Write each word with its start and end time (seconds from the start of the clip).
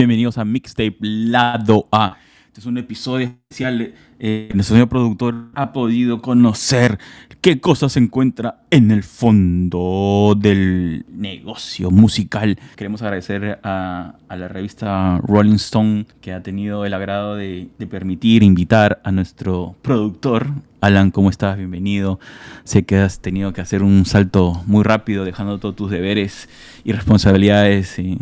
Bienvenidos 0.00 0.38
a 0.38 0.46
Mixtape 0.46 0.96
Lado 1.02 1.86
A. 1.92 2.16
Este 2.46 2.60
es 2.60 2.64
un 2.64 2.78
episodio 2.78 3.26
especial. 3.26 3.92
Eh, 4.18 4.48
nuestro 4.54 4.76
señor 4.76 4.88
productor 4.88 5.50
ha 5.54 5.74
podido 5.74 6.22
conocer 6.22 6.98
qué 7.42 7.60
cosas 7.60 7.92
se 7.92 7.98
encuentra 7.98 8.62
en 8.70 8.92
el 8.92 9.02
fondo 9.02 10.34
del 10.38 11.04
negocio 11.10 11.90
musical. 11.90 12.58
Queremos 12.76 13.02
agradecer 13.02 13.60
a, 13.62 14.14
la 14.30 14.48
revista 14.48 15.18
Rolling 15.22 15.56
Stone 15.56 16.06
que 16.22 16.32
ha 16.32 16.42
tenido 16.42 16.86
el 16.86 16.94
agrado 16.94 17.36
de, 17.36 17.68
permitir 17.90 18.42
invitar 18.42 19.02
a 19.04 19.12
nuestro 19.12 19.76
productor. 19.82 20.46
Alan, 20.80 21.10
¿cómo 21.10 21.28
estás? 21.28 21.58
Bienvenido. 21.58 22.20
Sé 22.64 22.84
que 22.84 22.96
has 22.96 23.20
tenido 23.20 23.52
que 23.52 23.60
hacer 23.60 23.82
un 23.82 24.06
salto 24.06 24.62
muy 24.64 24.82
rápido, 24.82 25.26
dejando 25.26 25.58
todos 25.58 25.76
tus 25.76 25.90
deberes 25.90 26.48
y 26.84 26.92
responsabilidades 26.92 27.98
eh, 27.98 28.16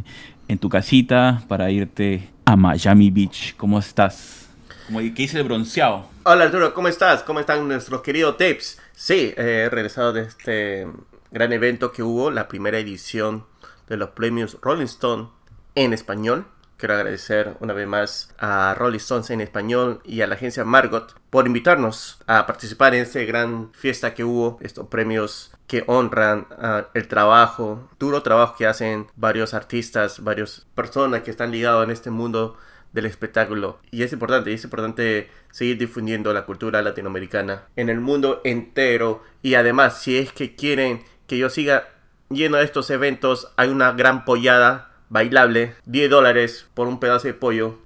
en 0.48 0.58
tu 0.58 0.68
casita 0.68 1.42
para 1.46 1.70
irte 1.70 2.30
a 2.46 2.56
Miami 2.56 3.10
Beach. 3.10 3.54
¿Cómo 3.56 3.78
estás? 3.78 4.48
Como 4.86 5.00
que 5.00 5.10
dice 5.10 5.38
el 5.38 5.44
bronceado. 5.44 6.08
Hola 6.24 6.46
Arturo, 6.46 6.72
¿cómo 6.72 6.88
estás? 6.88 7.22
¿Cómo 7.22 7.40
están 7.40 7.68
nuestros 7.68 8.00
queridos 8.00 8.38
tapes? 8.38 8.80
Sí, 8.94 9.34
he 9.36 9.68
regresado 9.70 10.14
de 10.14 10.22
este 10.22 10.86
gran 11.30 11.52
evento 11.52 11.92
que 11.92 12.02
hubo, 12.02 12.30
la 12.30 12.48
primera 12.48 12.78
edición 12.78 13.44
de 13.86 13.98
los 13.98 14.10
premios 14.10 14.56
Rolling 14.62 14.86
Stone 14.86 15.28
en 15.74 15.92
español. 15.92 16.46
Quiero 16.78 16.94
agradecer 16.94 17.56
una 17.60 17.74
vez 17.74 17.86
más 17.86 18.34
a 18.38 18.74
Rolling 18.78 18.98
Stones 18.98 19.30
en 19.30 19.40
español 19.40 20.00
y 20.04 20.22
a 20.22 20.26
la 20.26 20.36
agencia 20.36 20.64
Margot 20.64 21.14
por 21.28 21.46
invitarnos 21.46 22.18
a 22.26 22.46
participar 22.46 22.94
en 22.94 23.02
esta 23.02 23.20
gran 23.20 23.72
fiesta 23.74 24.14
que 24.14 24.24
hubo, 24.24 24.58
estos 24.62 24.86
premios 24.86 25.50
que 25.68 25.84
honran 25.86 26.46
uh, 26.50 26.88
el 26.94 27.06
trabajo, 27.06 27.88
duro 28.00 28.22
trabajo 28.22 28.56
que 28.56 28.66
hacen 28.66 29.06
varios 29.14 29.54
artistas, 29.54 30.24
varias 30.24 30.66
personas 30.74 31.22
que 31.22 31.30
están 31.30 31.52
ligados 31.52 31.84
en 31.84 31.90
este 31.90 32.10
mundo 32.10 32.56
del 32.92 33.04
espectáculo. 33.04 33.78
Y 33.90 34.02
es 34.02 34.12
importante, 34.12 34.52
es 34.52 34.64
importante 34.64 35.30
seguir 35.52 35.76
difundiendo 35.78 36.32
la 36.32 36.46
cultura 36.46 36.80
latinoamericana 36.80 37.64
en 37.76 37.90
el 37.90 38.00
mundo 38.00 38.40
entero. 38.44 39.22
Y 39.42 39.54
además, 39.54 40.00
si 40.00 40.16
es 40.16 40.32
que 40.32 40.56
quieren 40.56 41.04
que 41.26 41.36
yo 41.36 41.50
siga 41.50 41.88
yendo 42.30 42.56
a 42.56 42.62
estos 42.62 42.88
eventos, 42.88 43.52
hay 43.56 43.68
una 43.68 43.92
gran 43.92 44.24
pollada 44.24 44.92
bailable, 45.10 45.74
10 45.84 46.08
dólares 46.08 46.66
por 46.72 46.88
un 46.88 46.98
pedazo 46.98 47.28
de 47.28 47.34
pollo. 47.34 47.78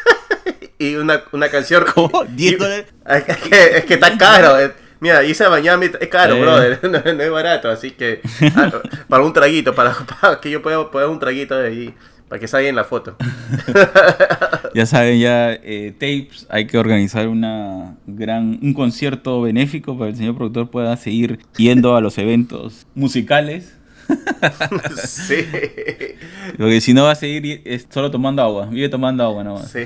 y 0.78 0.94
una, 0.94 1.22
una 1.32 1.50
canción. 1.50 1.84
¿Cómo? 1.94 2.24
¿10 2.24 2.58
dólares? 2.58 2.86
Es 3.06 3.24
que, 3.24 3.76
es 3.76 3.84
que 3.84 3.94
está 3.94 4.16
caro. 4.16 4.56
Eh. 5.04 5.10
Mira, 5.10 5.24
irse 5.24 5.44
a 5.44 5.50
Miami 5.50 5.86
es 6.00 6.08
caro, 6.08 6.34
Eh. 6.36 6.40
brother. 6.40 6.80
No, 6.90 7.12
no 7.12 7.22
es 7.22 7.30
barato, 7.30 7.68
así 7.70 7.90
que. 7.92 8.20
ah, 8.56 8.72
para 9.08 9.22
un 9.24 9.32
traguito, 9.32 9.74
para, 9.74 9.94
para 10.20 10.40
que 10.40 10.50
yo 10.50 10.62
pueda 10.62 10.90
poner 10.90 11.08
un 11.08 11.18
traguito 11.18 11.56
ahí. 11.56 11.94
Para 12.28 12.40
que 12.40 12.48
salga 12.48 12.68
en 12.68 12.74
la 12.76 12.84
foto. 12.84 13.16
Ya 14.74 14.86
saben, 14.86 15.20
ya 15.20 15.52
eh, 15.52 15.92
tapes, 15.92 16.46
hay 16.48 16.66
que 16.66 16.78
organizar 16.78 17.28
una 17.28 17.96
gran, 18.06 18.58
un 18.62 18.72
concierto 18.72 19.42
benéfico 19.42 19.96
para 19.96 20.06
que 20.06 20.12
el 20.12 20.16
señor 20.16 20.34
productor 20.36 20.70
pueda 20.70 20.96
seguir 20.96 21.38
yendo 21.56 21.94
a 21.94 22.00
los 22.00 22.16
eventos 22.18 22.86
musicales. 22.94 23.76
sí. 25.04 25.46
Porque 26.56 26.80
si 26.80 26.92
no 26.94 27.04
va 27.04 27.12
a 27.12 27.14
seguir 27.14 27.62
es 27.64 27.86
solo 27.90 28.10
tomando 28.10 28.42
agua, 28.42 28.66
vive 28.66 28.88
tomando 28.88 29.22
agua 29.22 29.44
nomás. 29.44 29.70
Sí. 29.70 29.80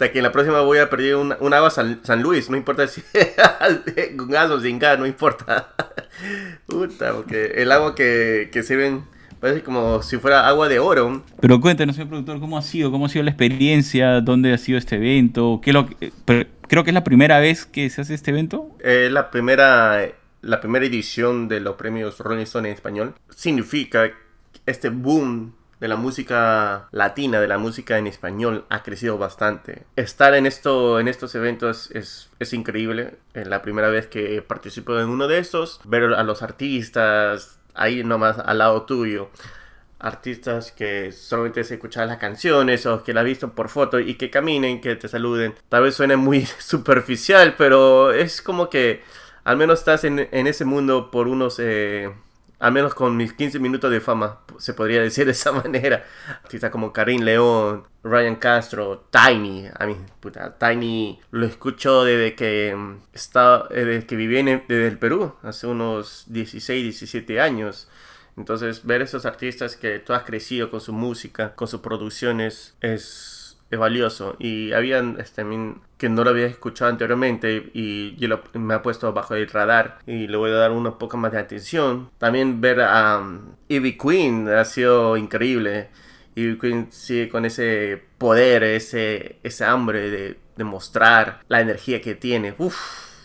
Hasta 0.00 0.12
que 0.12 0.20
en 0.20 0.22
la 0.22 0.32
próxima 0.32 0.62
voy 0.62 0.78
a 0.78 0.88
pedir 0.88 1.14
un, 1.14 1.34
un 1.40 1.52
agua 1.52 1.68
San, 1.68 2.00
San 2.04 2.22
Luis, 2.22 2.48
no 2.48 2.56
importa 2.56 2.88
si 2.88 3.02
con 4.16 4.30
gas 4.30 4.50
o 4.50 4.58
sin 4.58 4.78
gas, 4.78 4.98
no 4.98 5.04
importa. 5.04 5.74
Puta, 6.66 7.12
porque 7.12 7.52
el 7.56 7.70
agua 7.70 7.94
que, 7.94 8.48
que 8.50 8.62
sirven 8.62 9.04
parece 9.40 9.62
como 9.62 10.02
si 10.02 10.16
fuera 10.16 10.48
agua 10.48 10.70
de 10.70 10.78
oro. 10.78 11.22
Pero 11.38 11.60
cuéntanos, 11.60 11.96
señor 11.96 12.08
productor, 12.08 12.40
¿cómo 12.40 12.56
ha 12.56 12.62
sido? 12.62 12.90
¿Cómo 12.90 13.04
ha 13.04 13.08
sido 13.10 13.24
la 13.24 13.30
experiencia? 13.32 14.22
¿Dónde 14.22 14.54
ha 14.54 14.56
sido 14.56 14.78
este 14.78 14.96
evento? 14.96 15.60
¿Qué 15.62 15.74
lo 15.74 15.86
eh, 16.00 16.10
creo 16.66 16.82
que 16.82 16.88
es 16.88 16.94
la 16.94 17.04
primera 17.04 17.38
vez 17.38 17.66
que 17.66 17.90
se 17.90 18.00
hace 18.00 18.14
este 18.14 18.30
evento. 18.30 18.70
Es 18.80 19.12
la 19.12 19.30
primera, 19.30 20.00
la 20.40 20.62
primera 20.62 20.86
edición 20.86 21.46
de 21.46 21.60
los 21.60 21.76
premios 21.76 22.16
Rolling 22.20 22.44
Stone 22.44 22.70
en 22.70 22.74
español. 22.74 23.14
Significa 23.28 24.10
este 24.64 24.88
boom 24.88 25.52
de 25.80 25.88
la 25.88 25.96
música 25.96 26.88
latina, 26.92 27.40
de 27.40 27.48
la 27.48 27.58
música 27.58 27.98
en 27.98 28.06
español, 28.06 28.66
ha 28.68 28.82
crecido 28.82 29.16
bastante. 29.18 29.84
Estar 29.96 30.34
en, 30.34 30.46
esto, 30.46 31.00
en 31.00 31.08
estos 31.08 31.34
eventos 31.34 31.90
es, 31.92 32.30
es 32.38 32.52
increíble. 32.52 33.16
La 33.32 33.62
primera 33.62 33.88
vez 33.88 34.06
que 34.06 34.42
participo 34.42 34.98
en 34.98 35.08
uno 35.08 35.26
de 35.26 35.38
estos. 35.38 35.80
Ver 35.84 36.04
a 36.14 36.22
los 36.22 36.42
artistas 36.42 37.58
ahí 37.74 38.04
nomás 38.04 38.38
al 38.38 38.58
lado 38.58 38.82
tuyo. 38.82 39.30
Artistas 39.98 40.72
que 40.72 41.12
solamente 41.12 41.64
se 41.64 41.74
escuchan 41.74 42.08
las 42.08 42.18
canciones 42.18 42.86
o 42.86 43.02
que 43.02 43.14
la 43.14 43.22
visto 43.22 43.52
por 43.52 43.68
foto 43.70 44.00
y 44.00 44.14
que 44.14 44.30
caminen, 44.30 44.80
que 44.82 44.96
te 44.96 45.08
saluden. 45.08 45.54
Tal 45.70 45.82
vez 45.82 45.94
suene 45.94 46.16
muy 46.16 46.44
superficial, 46.58 47.54
pero 47.56 48.12
es 48.12 48.42
como 48.42 48.68
que 48.68 49.02
al 49.44 49.56
menos 49.56 49.78
estás 49.78 50.04
en, 50.04 50.28
en 50.30 50.46
ese 50.46 50.64
mundo 50.66 51.10
por 51.10 51.26
unos... 51.26 51.58
eh, 51.58 52.10
al 52.60 52.72
menos 52.72 52.94
con 52.94 53.16
mis 53.16 53.32
15 53.32 53.58
minutos 53.58 53.90
de 53.90 54.00
fama, 54.00 54.40
se 54.58 54.74
podría 54.74 55.00
decir 55.00 55.24
de 55.24 55.32
esa 55.32 55.50
manera. 55.64 56.04
Artistas 56.42 56.70
como 56.70 56.92
Karim 56.92 57.22
León, 57.22 57.84
Ryan 58.04 58.36
Castro, 58.36 59.06
Tiny. 59.10 59.66
A 59.74 59.86
mí, 59.86 59.96
puta, 60.20 60.56
Tiny 60.58 61.18
lo 61.30 61.46
escucho 61.46 62.04
desde 62.04 62.34
que 62.34 62.74
mm, 62.76 62.96
está, 63.14 63.66
eh, 63.70 63.84
desde 63.84 64.06
que 64.06 64.16
viví 64.16 64.36
en 64.36 64.62
desde 64.68 64.86
el 64.86 64.98
Perú, 64.98 65.34
hace 65.42 65.66
unos 65.66 66.24
16, 66.28 66.82
17 66.82 67.40
años. 67.40 67.88
Entonces, 68.36 68.84
ver 68.84 69.02
esos 69.02 69.24
artistas 69.24 69.76
que 69.76 69.98
tú 69.98 70.12
has 70.12 70.22
crecido 70.24 70.70
con 70.70 70.80
su 70.80 70.92
música, 70.92 71.54
con 71.54 71.66
sus 71.66 71.80
producciones, 71.80 72.76
es, 72.80 73.39
es 73.70 73.78
valioso. 73.78 74.36
Y 74.38 74.72
habían 74.72 75.16
este, 75.20 75.44
que 75.96 76.08
no 76.08 76.24
lo 76.24 76.30
había 76.30 76.46
escuchado 76.46 76.90
anteriormente 76.90 77.70
y 77.74 78.16
yo 78.16 78.28
lo- 78.28 78.42
me 78.54 78.74
ha 78.74 78.82
puesto 78.82 79.12
bajo 79.12 79.34
el 79.34 79.48
radar 79.48 79.98
y 80.06 80.26
le 80.26 80.36
voy 80.36 80.50
a 80.50 80.54
dar 80.54 80.70
una 80.72 80.98
poco 80.98 81.16
más 81.16 81.32
de 81.32 81.38
atención. 81.38 82.10
También 82.18 82.60
ver 82.60 82.80
a 82.82 83.18
um, 83.18 83.54
Ivy 83.68 83.96
Queen 83.98 84.48
ha 84.48 84.64
sido 84.64 85.16
increíble. 85.16 85.88
Ivy 86.34 86.58
Queen 86.58 86.88
sigue 86.90 87.28
con 87.28 87.44
ese 87.44 88.02
poder, 88.18 88.62
ese, 88.64 89.38
ese 89.42 89.64
hambre 89.64 90.10
de, 90.10 90.38
de 90.56 90.64
mostrar 90.64 91.40
la 91.48 91.60
energía 91.60 92.00
que 92.00 92.14
tiene. 92.14 92.54
Uf, 92.58 92.76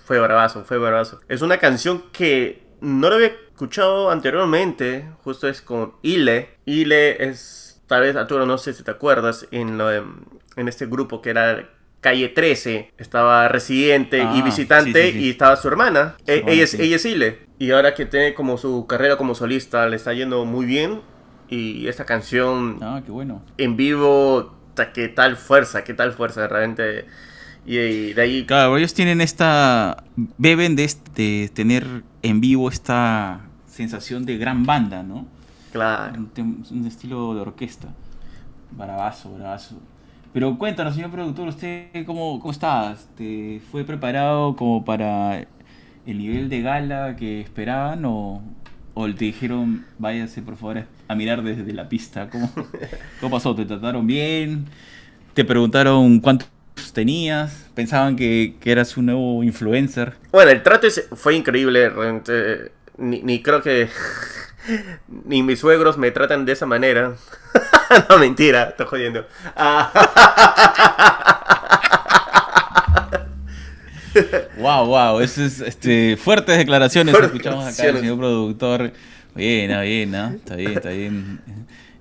fue 0.05 0.19
bravazo, 0.19 0.63
fue 0.65 0.77
bravazo. 0.77 1.21
Es 1.27 1.41
una 1.41 1.57
canción 1.57 2.03
que 2.11 2.63
no 2.81 3.09
lo 3.09 3.15
había 3.15 3.27
escuchado 3.27 4.11
anteriormente. 4.11 5.05
Justo 5.23 5.47
es 5.47 5.61
con 5.61 5.93
Ile. 6.01 6.49
Ile 6.65 7.23
es, 7.29 7.64
tal 7.87 8.01
vez 8.01 8.15
Arturo, 8.15 8.45
no 8.45 8.57
sé 8.57 8.73
si 8.73 8.83
te 8.83 8.91
acuerdas, 8.91 9.47
en, 9.51 9.77
lo 9.77 9.91
en 9.91 10.67
este 10.67 10.85
grupo 10.85 11.21
que 11.21 11.29
era 11.31 11.69
Calle 12.01 12.29
13. 12.29 12.93
Estaba 12.97 13.47
residente 13.47 14.19
y 14.19 14.21
Ah, 14.21 14.41
visitante 14.43 15.05
sí, 15.07 15.11
sí, 15.13 15.19
sí. 15.19 15.25
y 15.25 15.29
estaba 15.31 15.55
su 15.55 15.67
hermana. 15.67 16.15
Su 16.25 16.31
E- 16.31 16.35
hermana, 16.37 16.51
ella, 16.53 16.63
es, 16.63 16.73
ella 16.75 16.95
es 16.97 17.05
Ile. 17.05 17.39
Y 17.57 17.71
ahora 17.71 17.93
que 17.93 18.05
tiene 18.05 18.33
como 18.33 18.57
su 18.57 18.85
carrera 18.87 19.17
como 19.17 19.33
solista, 19.35 19.87
le 19.87 19.95
está 19.95 20.13
yendo 20.13 20.45
muy 20.45 20.65
bien. 20.65 21.01
Y 21.49 21.87
esta 21.87 22.05
canción 22.05 22.79
Ah, 22.81 23.01
qué 23.05 23.11
bueno. 23.11 23.43
en 23.57 23.75
vivo, 23.77 24.55
qué 24.93 25.07
tal 25.09 25.35
fuerza, 25.37 25.83
qué 25.83 25.93
tal 25.93 26.11
fuerza, 26.13 26.47
realmente. 26.47 27.05
Y, 27.65 27.77
y 27.79 28.13
de 28.13 28.21
ahí, 28.21 28.45
Claro, 28.45 28.77
ellos 28.77 28.93
tienen 28.93 29.21
esta. 29.21 30.03
Beben 30.37 30.75
de, 30.75 30.83
este- 30.85 31.11
de 31.21 31.49
tener 31.53 31.85
en 32.23 32.41
vivo 32.41 32.69
esta 32.69 33.41
sensación 33.67 34.25
de 34.25 34.37
gran 34.37 34.65
banda, 34.65 35.01
¿no? 35.03 35.27
Claro. 35.75 36.25
Un, 36.37 36.65
un 36.71 36.87
estilo 36.87 37.35
de 37.35 37.41
orquesta. 37.41 37.89
Bravazo, 38.71 39.33
bravazo. 39.33 39.75
Pero 40.33 40.57
cuéntanos, 40.57 40.95
señor 40.95 41.11
productor, 41.11 41.49
¿usted 41.49 42.05
cómo, 42.05 42.39
cómo 42.39 42.51
está? 42.51 42.93
Este, 42.93 43.61
¿Fue 43.71 43.83
preparado 43.83 44.55
como 44.55 44.85
para 44.85 45.41
el 46.05 46.17
nivel 46.17 46.49
de 46.49 46.61
gala 46.61 47.15
que 47.17 47.41
esperaban 47.41 48.05
o, 48.05 48.41
o 48.93 49.05
te 49.13 49.25
dijeron 49.25 49.85
váyase 49.97 50.41
por 50.41 50.55
favor 50.57 50.85
a 51.07 51.15
mirar 51.15 51.43
desde 51.43 51.73
la 51.73 51.89
pista? 51.89 52.29
¿Cómo, 52.29 52.49
cómo 53.19 53.31
pasó? 53.35 53.53
¿Te 53.55 53.65
trataron 53.65 54.07
bien? 54.07 54.65
¿Te 55.33 55.45
preguntaron 55.45 56.19
cuántos 56.21 56.49
tenías? 56.93 57.69
¿Pensaban 57.73 58.15
que, 58.15 58.55
que 58.59 58.71
eras 58.71 58.95
un 58.97 59.07
nuevo 59.07 59.43
influencer? 59.43 60.13
Bueno, 60.31 60.51
el 60.51 60.63
trato 60.63 60.87
fue 61.15 61.35
increíble, 61.35 61.89
realmente. 61.89 62.71
Ni, 62.97 63.21
ni 63.21 63.41
creo 63.41 63.61
que. 63.61 63.89
Ni 65.25 65.43
mis 65.43 65.59
suegros 65.59 65.97
me 65.97 66.11
tratan 66.11 66.45
de 66.45 66.53
esa 66.53 66.65
manera. 66.65 67.13
no, 68.09 68.17
mentira, 68.19 68.63
estoy 68.69 68.85
jodiendo. 68.87 69.25
Ah, 69.55 69.91
Wow, 74.57 74.85
wow, 74.85 75.19
eso 75.19 75.43
es 75.43 75.59
este, 75.59 76.15
fuertes 76.15 76.57
declaraciones 76.57 77.11
Fuertes 77.13 77.33
escuchamos 77.35 77.65
acá 77.65 77.87
del 77.87 77.97
señor 77.99 78.17
productor. 78.17 78.93
Bien, 79.35 79.71
ah, 79.71 79.81
bien, 79.81 80.11
¿no? 80.11 80.27
Está 80.29 80.55
bien, 80.55 80.71
está 80.71 80.89
bien. 80.89 81.41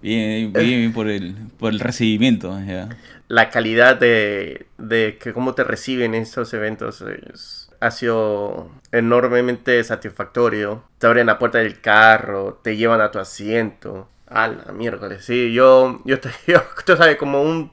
Bien, 0.00 0.52
bien, 0.52 0.52
bien 0.52 0.92
por 0.92 1.08
el, 1.08 1.34
por 1.58 1.72
el 1.72 1.80
recibimiento. 1.80 2.56
ya. 2.64 2.88
la 3.26 3.50
calidad 3.50 3.96
de, 3.98 4.66
de 4.78 5.18
que 5.20 5.32
cómo 5.32 5.54
te 5.54 5.64
reciben 5.64 6.14
estos 6.14 6.54
eventos 6.54 7.02
es- 7.32 7.63
ha 7.84 7.90
sido 7.90 8.70
enormemente 8.92 9.82
satisfactorio. 9.84 10.84
Te 10.98 11.06
abren 11.06 11.26
la 11.26 11.38
puerta 11.38 11.58
del 11.58 11.80
carro, 11.80 12.60
te 12.62 12.76
llevan 12.76 13.00
a 13.00 13.10
tu 13.10 13.18
asiento, 13.18 14.08
Ah, 14.26 14.48
la 14.48 14.72
miércoles, 14.72 15.24
sí, 15.24 15.52
yo, 15.52 16.00
yo, 16.04 16.16
yo, 16.46 16.62
tú 16.84 16.96
sabes, 16.96 17.16
como 17.16 17.42
un, 17.42 17.70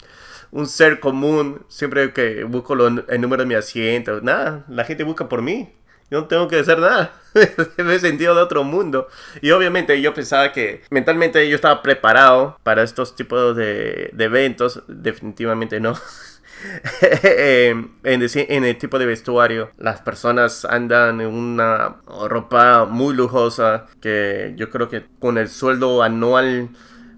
un 0.51 0.67
ser 0.67 0.99
común, 0.99 1.65
siempre 1.69 2.13
que 2.13 2.43
busco 2.43 2.73
el 2.73 3.21
número 3.21 3.43
de 3.43 3.47
mi 3.47 3.55
asiento, 3.55 4.21
nada, 4.21 4.65
la 4.67 4.83
gente 4.83 5.03
busca 5.03 5.29
por 5.29 5.41
mí. 5.41 5.73
Yo 6.11 6.19
no 6.19 6.27
tengo 6.27 6.49
que 6.49 6.59
hacer 6.59 6.77
nada. 6.77 7.13
Me 7.77 7.95
he 7.95 7.99
sentido 7.99 8.35
de 8.35 8.41
otro 8.41 8.65
mundo. 8.65 9.07
Y 9.41 9.51
obviamente 9.51 10.01
yo 10.01 10.13
pensaba 10.13 10.51
que 10.51 10.81
mentalmente 10.89 11.47
yo 11.47 11.55
estaba 11.55 11.81
preparado 11.81 12.59
para 12.63 12.83
estos 12.83 13.15
tipos 13.15 13.55
de, 13.55 14.13
eventos. 14.19 14.83
Definitivamente 14.87 15.79
no. 15.79 15.93
en, 17.23 17.91
en, 18.03 18.63
el 18.63 18.77
tipo 18.77 18.99
de 18.99 19.05
vestuario, 19.05 19.71
las 19.77 20.01
personas 20.01 20.65
andan 20.65 21.21
en 21.21 21.27
una 21.27 21.97
ropa 22.27 22.85
muy 22.85 23.15
lujosa 23.15 23.85
que 24.01 24.53
yo 24.57 24.69
creo 24.69 24.89
que 24.89 25.05
con 25.19 25.37
el 25.37 25.49
sueldo 25.49 26.03
anual 26.03 26.69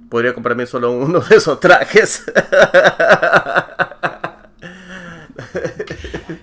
podría 0.09 0.33
comprarme 0.33 0.65
solo 0.65 0.91
uno 0.91 1.19
de 1.19 1.35
esos 1.35 1.59
trajes. 1.59 2.23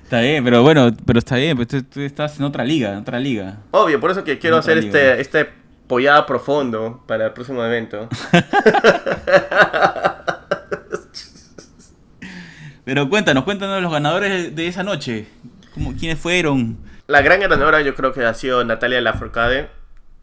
Está 0.05 0.21
bien, 0.21 0.43
pero 0.43 0.63
bueno, 0.63 0.91
pero 1.07 1.21
está 1.21 1.37
bien, 1.37 1.57
pues 1.57 1.69
tú, 1.69 2.01
estás 2.01 2.37
en 2.39 2.45
otra 2.45 2.65
liga, 2.65 2.91
en 2.91 2.99
otra 2.99 3.21
liga. 3.21 3.59
Obvio, 3.71 4.01
por 4.01 4.11
eso 4.11 4.25
que 4.25 4.41
quiero 4.41 4.57
hacer 4.57 4.79
este, 4.79 5.21
este 5.21 5.49
pollada 5.87 6.27
profundo 6.27 7.03
para 7.07 7.27
el 7.27 7.33
próximo 7.33 7.65
evento. 7.65 8.09
pero 12.91 13.09
cuéntanos, 13.09 13.45
cuéntanos 13.45 13.81
los 13.81 13.93
ganadores 13.93 14.57
de 14.57 14.67
esa 14.67 14.83
noche. 14.83 15.29
¿Cómo, 15.75 15.95
¿Quiénes 15.95 16.19
fueron? 16.19 16.77
La 17.07 17.23
gran 17.23 17.39
ganadora 17.39 17.83
yo 17.83 17.95
creo 17.95 18.13
que 18.13 18.25
ha 18.25 18.35
sido 18.35 18.65
Natalia 18.65 19.01
Lafourcade 19.01 19.71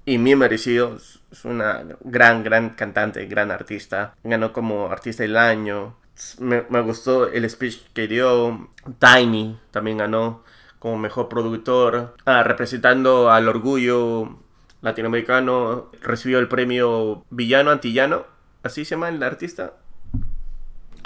y 0.03 0.17
mi 0.17 0.35
merecido. 0.35 0.97
Es 1.31 1.45
una 1.45 1.85
gran, 2.01 2.43
gran 2.43 2.71
cantante, 2.71 3.25
gran 3.25 3.51
artista. 3.51 4.15
Ganó 4.21 4.51
como 4.51 4.91
artista 4.91 5.23
del 5.23 5.37
año 5.37 5.95
me, 6.39 6.81
gustó 6.81 7.29
el 7.29 7.49
speech 7.49 7.83
que 7.93 8.09
dio. 8.09 8.69
Tiny 8.99 9.57
también 9.71 9.99
ganó 9.99 10.43
como 10.77 10.97
mejor 10.97 11.29
productor. 11.29 12.15
Ah, 12.25 12.43
representando 12.43 13.31
al 13.31 13.47
orgullo 13.47 14.39
latinoamericano, 14.81 15.89
recibió 16.01 16.39
el 16.39 16.49
premio 16.49 17.23
Villano 17.29 17.71
Antillano. 17.71 18.25
¿Así 18.61 18.83
se 18.83 18.95
llama 18.95 19.07
el 19.07 19.23
artista? 19.23 19.71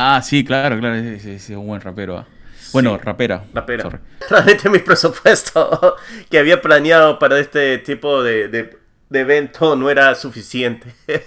Ah, 0.03 0.21
sí, 0.23 0.43
claro, 0.43 0.79
claro, 0.79 0.95
es, 0.95 1.49
un 1.49 1.67
buen 1.67 1.79
rapero. 1.79 2.17
Ah. 2.17 2.25
Bueno, 2.73 2.97
rapera. 2.97 3.43
Rapera. 3.53 4.01
Realmente 4.29 4.69
mi 4.71 4.79
presupuesto 4.79 5.95
que 6.29 6.39
había 6.39 6.59
planeado 6.59 7.19
para 7.19 7.39
este 7.39 7.77
tipo 7.77 8.23
de, 8.23 8.47
de 8.47 9.19
evento 9.19 9.75
no 9.75 9.89
era 9.91 10.15
suficiente. 10.15 10.93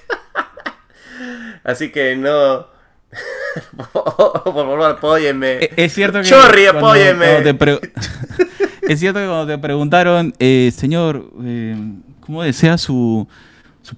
Así 1.62 1.93
que 1.93 2.17
no, 2.17 2.67
por 3.93 4.55
favor, 4.55 4.82
apóyenme. 4.82 5.53
E-, 5.61 5.73
es 5.76 5.93
cierto 5.93 6.21
que. 6.21 6.29
Chorri, 6.29 6.67
apóyenme. 6.67 7.38
es 8.82 9.00
cierto 9.00 9.21
que 9.21 9.26
cuando 9.26 9.47
te 9.47 9.59
preguntaron, 9.59 10.35
eh, 10.38 10.73
señor, 10.75 11.31
eh, 11.44 11.76
¿cómo 12.21 12.43
desea 12.43 12.76
su 12.76 13.29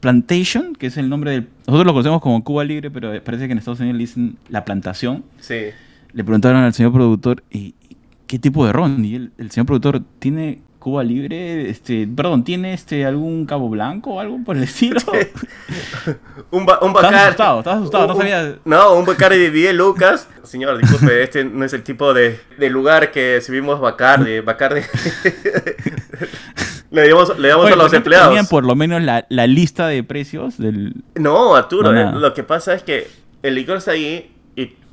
plantation? 0.01 0.75
Que 0.75 0.87
es 0.87 0.97
el 0.97 1.09
nombre 1.09 1.31
del. 1.31 1.49
Nosotros 1.67 1.87
lo 1.87 1.93
conocemos 1.93 2.21
como 2.21 2.43
Cuba 2.43 2.65
Libre, 2.65 2.91
pero 2.91 3.13
parece 3.23 3.47
que 3.47 3.53
en 3.53 3.59
Estados 3.59 3.81
Unidos 3.81 3.97
le 3.97 4.01
dicen 4.01 4.37
la 4.49 4.65
plantación. 4.65 5.25
Sí. 5.39 5.67
Le 6.13 6.25
preguntaron 6.25 6.63
al 6.63 6.75
señor 6.75 6.93
productor, 6.93 7.43
¿qué 7.51 8.39
tipo 8.39 8.67
de 8.67 8.73
ron? 8.73 9.05
Y 9.05 9.15
el 9.15 9.51
señor 9.51 9.67
productor 9.67 10.03
tiene 10.19 10.61
Cuba 10.87 11.03
Libre, 11.03 11.69
este, 11.69 12.07
perdón, 12.07 12.45
¿tiene 12.45 12.73
este 12.73 13.05
algún 13.05 13.45
cabo 13.45 13.69
blanco 13.69 14.15
o 14.15 14.21
algo 14.21 14.39
por 14.45 14.57
el 14.57 14.63
estilo? 14.63 15.01
un, 16.53 16.65
ba 16.65 16.79
un 16.81 16.91
Estás 16.95 17.13
asustado, 17.13 17.59
estás 17.59 17.79
asustado, 17.79 18.07
no 18.07 18.15
sabía. 18.15 18.59
No, 18.65 18.95
un 18.95 19.05
Bacardi 19.05 19.37
de 19.37 19.51
10 19.51 19.75
lucas. 19.75 20.29
Señor, 20.45 20.79
disculpe, 20.79 21.25
este 21.25 21.45
no 21.45 21.65
es 21.65 21.73
el 21.73 21.83
tipo 21.83 22.15
de, 22.15 22.39
de 22.57 22.71
lugar 22.71 23.11
que 23.11 23.41
subimos 23.41 23.81
Bacardi. 23.81 24.39
Bacardi. 24.39 24.83
le 26.91 27.09
damos, 27.09 27.39
le 27.39 27.49
damos 27.49 27.71
a 27.71 27.77
los 27.77 27.93
empleados. 27.93 28.29
Tenían 28.29 28.47
por 28.47 28.65
lo 28.65 28.75
menos 28.75 29.03
la, 29.03 29.27
la, 29.29 29.47
lista 29.47 29.89
de 29.89 30.03
precios 30.03 30.59
del. 30.59 30.95
No, 31.15 31.55
Arturo, 31.55 31.93
eh, 31.95 32.11
lo 32.15 32.35
que 32.35 32.43
pasa 32.43 32.75
es 32.75 32.83
que 32.83 33.09
el 33.43 33.55
licor 33.55 33.79
está 33.79 33.93
ahí 33.93 34.36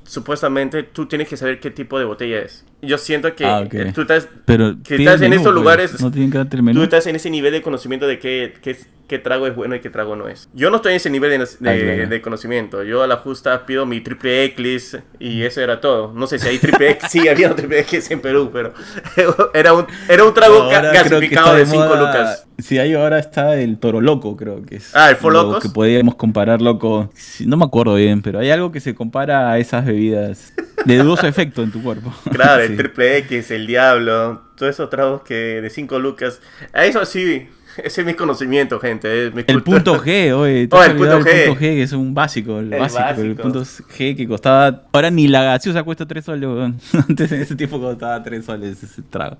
supuestamente 0.04 0.84
tú 0.84 1.08
tienes 1.08 1.28
que 1.28 1.38
saber 1.38 1.60
qué 1.60 1.72
tipo 1.72 2.00
de 2.00 2.06
botella 2.06 2.40
es 2.40 2.66
yo 2.84 2.98
siento 2.98 3.34
que 3.34 3.46
ah, 3.46 3.64
tú 3.94 4.02
estás, 4.02 4.28
Pero 4.46 4.76
que 4.84 4.96
estás 4.96 5.22
en 5.22 5.34
estos 5.34 5.54
pues. 5.54 5.56
lugares. 5.56 6.02
No 6.02 6.12
tienen 6.12 6.32
que. 6.32 6.74
Tú 6.74 6.84
estás 6.84 7.08
en 7.08 7.16
ese 7.16 7.30
nivel 7.30 7.54
de 7.54 7.62
conocimiento 7.62 8.08
de 8.08 8.20
qué, 8.20 8.54
qué, 8.62 8.78
qué, 9.08 9.20
trago 9.20 9.48
es 9.48 9.56
bueno 9.56 9.76
y 9.76 9.80
qué 9.80 9.90
trago 9.90 10.16
no 10.16 10.28
es. 10.28 10.50
Yo 10.54 10.70
no 10.70 10.78
estoy 10.78 10.92
en 10.92 10.96
ese 10.98 11.10
nivel 11.10 11.32
de, 11.32 11.70
ah, 11.70 12.08
de, 12.08 12.22
conocimiento. 12.22 12.84
Yo 12.84 13.02
a 13.02 13.08
la 13.08 13.18
justa 13.18 13.66
pido 13.66 13.86
mi 13.86 14.02
triple 14.02 14.44
X 14.46 14.98
y 15.20 15.44
eso 15.44 15.62
era 15.62 15.80
todo. 15.80 16.12
No 16.14 16.28
sé 16.28 16.40
si 16.40 16.50
hay 16.50 16.60
triple 16.60 16.92
X. 16.92 17.10
sí, 17.10 17.28
había 17.28 17.56
triple 17.56 17.80
X 17.80 18.12
en 18.12 18.20
Perú, 18.20 18.50
pero 18.52 18.74
era 19.54 19.74
un, 19.74 19.88
era 20.10 20.26
un 20.26 20.34
trago 20.34 20.70
gasificado 20.70 21.56
de 21.56 21.66
5 21.66 21.96
lucas. 21.96 22.48
Sí, 22.58 22.78
ahí 22.78 22.94
ahora 22.94 23.20
está 23.20 23.56
el 23.56 23.78
toro 23.78 24.02
loco, 24.02 24.38
creo 24.38 24.64
que 24.64 24.78
es. 24.78 24.96
Ah, 24.96 25.10
el 25.10 25.16
Four. 25.16 25.62
Que 25.62 25.70
podríamos 25.70 26.16
compararlo 26.16 26.80
con. 26.80 27.10
No 27.46 27.58
me 27.58 27.66
acuerdo 27.66 27.96
bien, 27.96 28.22
pero 28.22 28.40
hay 28.40 28.52
algo 28.52 28.72
que 28.72 28.80
se 28.80 28.94
compara 28.94 29.52
a 29.52 29.60
esas 29.60 29.86
bebidas 29.86 30.54
de 30.86 30.98
dudoso 30.98 31.28
efecto 31.28 31.64
en 31.64 31.72
tu 31.72 31.82
cuerpo. 31.82 32.14
Claro, 32.32 32.64
el 32.64 32.76
triple 32.76 33.18
X, 33.20 33.52
el 33.52 33.68
diablo, 33.68 34.42
todos 34.56 34.72
esos 34.72 34.90
tragos 34.90 35.22
que 35.22 35.62
de 35.62 35.70
5 35.70 36.00
lucas. 36.00 36.42
A 36.74 36.86
eso 36.86 37.06
sí, 37.06 37.48
ese 37.78 38.02
es 38.02 38.08
mi 38.08 38.14
conocimiento, 38.14 38.80
gente. 38.80 39.28
el 39.28 39.64
punto 39.64 40.02
G, 40.02 40.34
oye. 40.34 40.68
Oh, 40.72 40.84
el 40.84 40.96
punto 40.96 41.22
G. 41.22 41.28
El 41.28 41.48
punto 41.48 41.60
G, 41.60 41.60
que 41.60 41.84
es 41.84 41.92
un 41.94 42.14
básico, 42.14 42.60
el, 42.60 42.70
básico, 42.70 43.22
El 43.22 43.36
punto 43.36 43.62
G 43.62 44.16
que 44.16 44.28
costaba. 44.28 44.84
Ahora 44.92 45.10
ni 45.10 45.28
la 45.28 45.44
gaseosa 45.44 45.84
cuesta 45.84 46.06
3 46.06 46.26
soles, 46.26 46.50
Antes 47.10 47.32
en 47.32 47.42
ese 47.42 47.56
tiempo 47.56 47.80
costaba 47.80 48.22
3 48.22 48.46
soles 48.46 48.84
ese 48.84 49.02
trago. 49.04 49.38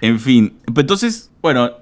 En 0.00 0.20
fin. 0.20 0.54
Entonces, 0.66 1.30
bueno, 1.42 1.72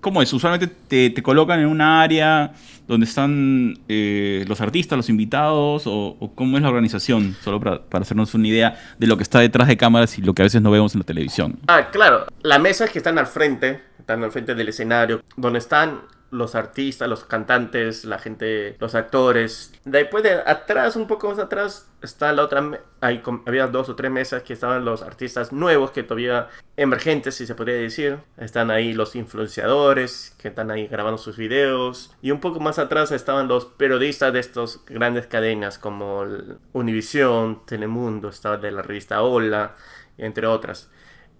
¿cómo 0.00 0.22
es? 0.22 0.32
Usualmente 0.32 0.66
te, 1.10 1.22
colocan 1.22 1.60
en 1.60 1.66
una 1.66 2.02
área 2.02 2.52
donde 2.86 3.06
están 3.06 3.78
eh, 3.88 4.44
los 4.48 4.60
artistas, 4.60 4.96
los 4.96 5.08
invitados, 5.08 5.84
o, 5.86 6.32
cómo 6.34 6.56
es 6.56 6.62
la 6.62 6.68
organización, 6.68 7.36
solo 7.42 7.60
para, 7.60 7.82
para, 7.82 8.02
hacernos 8.02 8.34
una 8.34 8.48
idea 8.48 8.78
de 8.98 9.06
lo 9.06 9.16
que 9.16 9.22
está 9.22 9.38
detrás 9.40 9.68
de 9.68 9.76
cámaras 9.76 10.18
y 10.18 10.22
lo 10.22 10.34
que 10.34 10.42
a 10.42 10.44
veces 10.44 10.60
no 10.60 10.70
vemos 10.70 10.94
en 10.94 11.00
la 11.00 11.06
televisión. 11.06 11.58
Ah, 11.68 11.88
claro, 11.90 12.26
las 12.42 12.60
mesas 12.60 12.90
que 12.90 12.98
están 12.98 13.18
al 13.18 13.26
frente, 13.26 13.80
están 13.98 14.24
al 14.24 14.32
frente 14.32 14.54
del 14.54 14.68
escenario, 14.68 15.22
donde 15.36 15.58
están 15.60 16.00
los 16.30 16.54
artistas, 16.54 17.08
los 17.08 17.24
cantantes, 17.24 18.04
la 18.04 18.18
gente, 18.18 18.76
los 18.78 18.94
actores. 18.94 19.72
Después 19.84 20.22
de 20.22 20.34
atrás, 20.34 20.96
un 20.96 21.06
poco 21.06 21.28
más 21.28 21.38
atrás, 21.38 21.88
está 22.02 22.32
la 22.32 22.42
otra. 22.42 22.80
Hay, 23.00 23.22
había 23.46 23.66
dos 23.66 23.88
o 23.88 23.96
tres 23.96 24.10
mesas 24.10 24.42
que 24.42 24.52
estaban 24.52 24.84
los 24.84 25.02
artistas 25.02 25.52
nuevos, 25.52 25.90
que 25.90 26.02
todavía 26.02 26.48
emergentes, 26.76 27.34
si 27.34 27.46
se 27.46 27.54
podría 27.54 27.76
decir. 27.76 28.18
Están 28.36 28.70
ahí 28.70 28.92
los 28.92 29.16
influenciadores, 29.16 30.34
que 30.38 30.48
están 30.48 30.70
ahí 30.70 30.86
grabando 30.86 31.18
sus 31.18 31.36
videos. 31.36 32.14
Y 32.22 32.30
un 32.30 32.40
poco 32.40 32.60
más 32.60 32.78
atrás 32.78 33.10
estaban 33.12 33.48
los 33.48 33.66
periodistas 33.66 34.32
de 34.32 34.40
estas 34.40 34.84
grandes 34.86 35.26
cadenas, 35.26 35.78
como 35.78 36.24
Univision, 36.72 37.66
Telemundo, 37.66 38.28
estaba 38.28 38.56
de 38.56 38.70
la 38.70 38.82
revista 38.82 39.22
Hola, 39.22 39.74
entre 40.16 40.46
otras. 40.46 40.90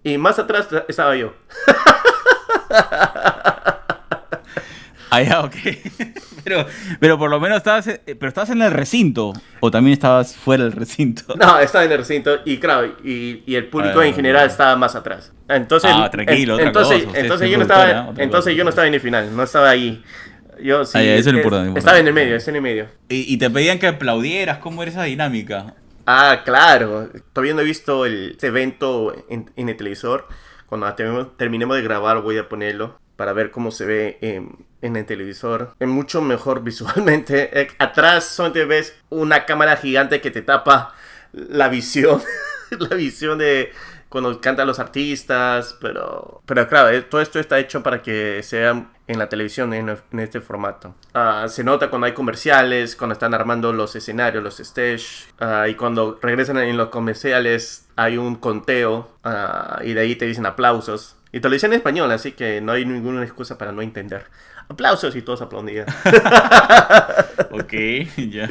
Y 0.03 0.17
más 0.17 0.39
atrás 0.39 0.67
estaba 0.87 1.15
yo. 1.15 1.33
Ah, 5.11 5.21
ya, 5.21 5.41
ok. 5.41 5.55
pero, 6.45 6.65
pero 7.01 7.19
por 7.19 7.29
lo 7.29 7.37
menos 7.41 7.57
estabas, 7.57 7.85
eh, 7.85 7.99
pero 8.05 8.29
estabas 8.29 8.49
en 8.49 8.61
el 8.61 8.71
recinto. 8.71 9.33
O 9.59 9.69
también 9.69 9.91
estabas 9.93 10.37
fuera 10.37 10.63
del 10.63 10.71
recinto. 10.71 11.35
No, 11.35 11.59
estaba 11.59 11.83
en 11.83 11.91
el 11.91 11.97
recinto. 11.97 12.39
Y 12.45 12.57
claro, 12.59 12.95
y, 13.03 13.43
y 13.45 13.55
el 13.55 13.67
público 13.67 13.99
ah, 13.99 14.07
en 14.07 14.13
general 14.13 14.47
estaba 14.47 14.77
más 14.77 14.95
atrás. 14.95 15.33
Entonces, 15.49 15.91
ah, 15.93 16.09
tranquilo, 16.09 16.57
entonces, 16.57 17.05
entonces 17.13 17.49
yo 17.49 17.57
no 17.57 17.63
estaba, 17.63 18.13
entonces 18.17 18.55
yo 18.55 18.63
no 18.63 18.69
estaba 18.69 18.87
en 18.87 18.93
el 18.93 19.01
final, 19.01 19.35
no 19.35 19.43
estaba 19.43 19.69
ahí. 19.69 20.01
Yo 20.63 20.85
sí, 20.85 20.97
ah, 20.97 21.03
eso 21.03 21.29
es 21.29 21.35
importante, 21.35 21.77
estaba 21.77 21.99
en 21.99 22.07
el 22.07 22.13
medio, 22.13 22.37
estaba 22.37 22.57
en 22.57 22.65
el 22.65 22.71
medio. 22.71 22.87
Y, 23.09 23.33
y, 23.33 23.37
te 23.37 23.49
pedían 23.49 23.79
que 23.79 23.87
aplaudieras, 23.87 24.59
¿cómo 24.59 24.81
era 24.81 24.91
esa 24.91 25.03
dinámica? 25.03 25.75
Ah, 26.05 26.41
claro. 26.45 27.09
Todavía 27.33 27.53
no 27.53 27.61
he 27.61 27.65
visto 27.65 28.05
el, 28.05 28.31
este 28.31 28.47
evento 28.47 29.13
en, 29.29 29.51
en 29.57 29.67
el 29.67 29.75
televisor. 29.75 30.27
Cuando 30.67 30.93
terminemos 31.35 31.75
de 31.75 31.83
grabar 31.83 32.21
voy 32.21 32.37
a 32.37 32.47
ponerlo 32.47 32.97
para 33.17 33.33
ver 33.33 33.51
cómo 33.51 33.71
se 33.71 33.85
ve 33.85 34.17
en, 34.21 34.65
en 34.81 34.95
el 34.95 35.05
televisor. 35.05 35.75
Es 35.79 35.87
mucho 35.87 36.21
mejor 36.21 36.63
visualmente. 36.63 37.61
Eh, 37.61 37.67
atrás 37.79 38.25
solamente 38.25 38.65
ves 38.65 38.95
una 39.09 39.45
cámara 39.45 39.77
gigante 39.77 40.21
que 40.21 40.31
te 40.31 40.41
tapa 40.41 40.93
la 41.33 41.69
visión. 41.69 42.21
la 42.71 42.95
visión 42.95 43.37
de 43.37 43.71
cuando 44.09 44.41
cantan 44.41 44.67
los 44.67 44.79
artistas. 44.79 45.77
Pero, 45.79 46.41
pero 46.45 46.67
claro, 46.67 46.89
eh, 46.89 47.01
todo 47.01 47.21
esto 47.21 47.39
está 47.39 47.59
hecho 47.59 47.81
para 47.81 48.01
que 48.01 48.43
sea 48.43 48.87
en 49.11 49.19
la 49.19 49.29
televisión 49.29 49.73
en, 49.73 49.97
este 50.19 50.41
formato. 50.41 50.95
Ah, 51.13 51.47
se 51.49 51.63
nota 51.63 51.89
cuando 51.89 52.07
hay 52.07 52.13
comerciales, 52.13 52.95
cuando 52.95 53.13
están 53.13 53.33
armando 53.33 53.73
los 53.73 53.95
escenarios, 53.95 54.43
los 54.43 54.59
stage, 54.59 55.27
ah, 55.39 55.67
y 55.67 55.75
cuando 55.75 56.17
regresan 56.21 56.57
en 56.59 56.77
los 56.77 56.89
comerciales 56.89 57.87
hay 57.95 58.17
un 58.17 58.35
conteo 58.35 59.11
ah, 59.23 59.81
y 59.83 59.93
de 59.93 60.01
ahí 60.01 60.15
te 60.15 60.25
dicen 60.25 60.45
aplausos. 60.45 61.17
Y 61.33 61.39
te 61.39 61.47
lo 61.47 61.53
dicen 61.53 61.71
en 61.71 61.77
español, 61.77 62.11
así 62.11 62.33
que 62.33 62.59
no 62.59 62.73
hay 62.73 62.85
ninguna 62.85 63.23
excusa 63.23 63.57
para 63.57 63.71
no 63.71 63.81
entender. 63.81 64.25
Aplausos 64.71 65.13
y 65.17 65.21
todos 65.21 65.41
aplaudían. 65.41 65.85
ok, 67.51 67.73
ya. 68.29 68.47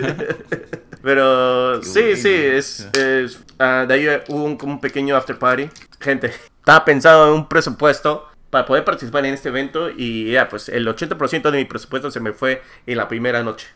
Pero 1.03 1.81
Qué 1.81 1.87
sí, 1.87 2.00
bueno. 2.00 2.17
sí, 2.17 2.29
es, 2.29 2.89
es, 2.93 3.41
ah, 3.59 3.87
de 3.89 3.95
ahí 3.95 4.07
hubo 4.29 4.45
un, 4.45 4.59
como 4.59 4.75
un 4.75 4.81
pequeño 4.81 5.17
after 5.17 5.39
party. 5.39 5.71
Gente, 5.99 6.31
estaba 6.59 6.85
pensado 6.85 7.29
en 7.29 7.35
un 7.35 7.49
presupuesto 7.49 8.29
para 8.50 8.67
poder 8.67 8.85
participar 8.85 9.25
en 9.25 9.33
este 9.33 9.49
evento 9.49 9.89
y 9.89 10.33
ya, 10.33 10.50
pues 10.50 10.69
el 10.69 10.87
80% 10.87 11.50
de 11.50 11.57
mi 11.57 11.65
presupuesto 11.65 12.11
se 12.11 12.21
me 12.21 12.33
fue 12.33 12.61
en 12.87 12.99
la 12.99 13.09
primera 13.09 13.43
noche. 13.43 13.69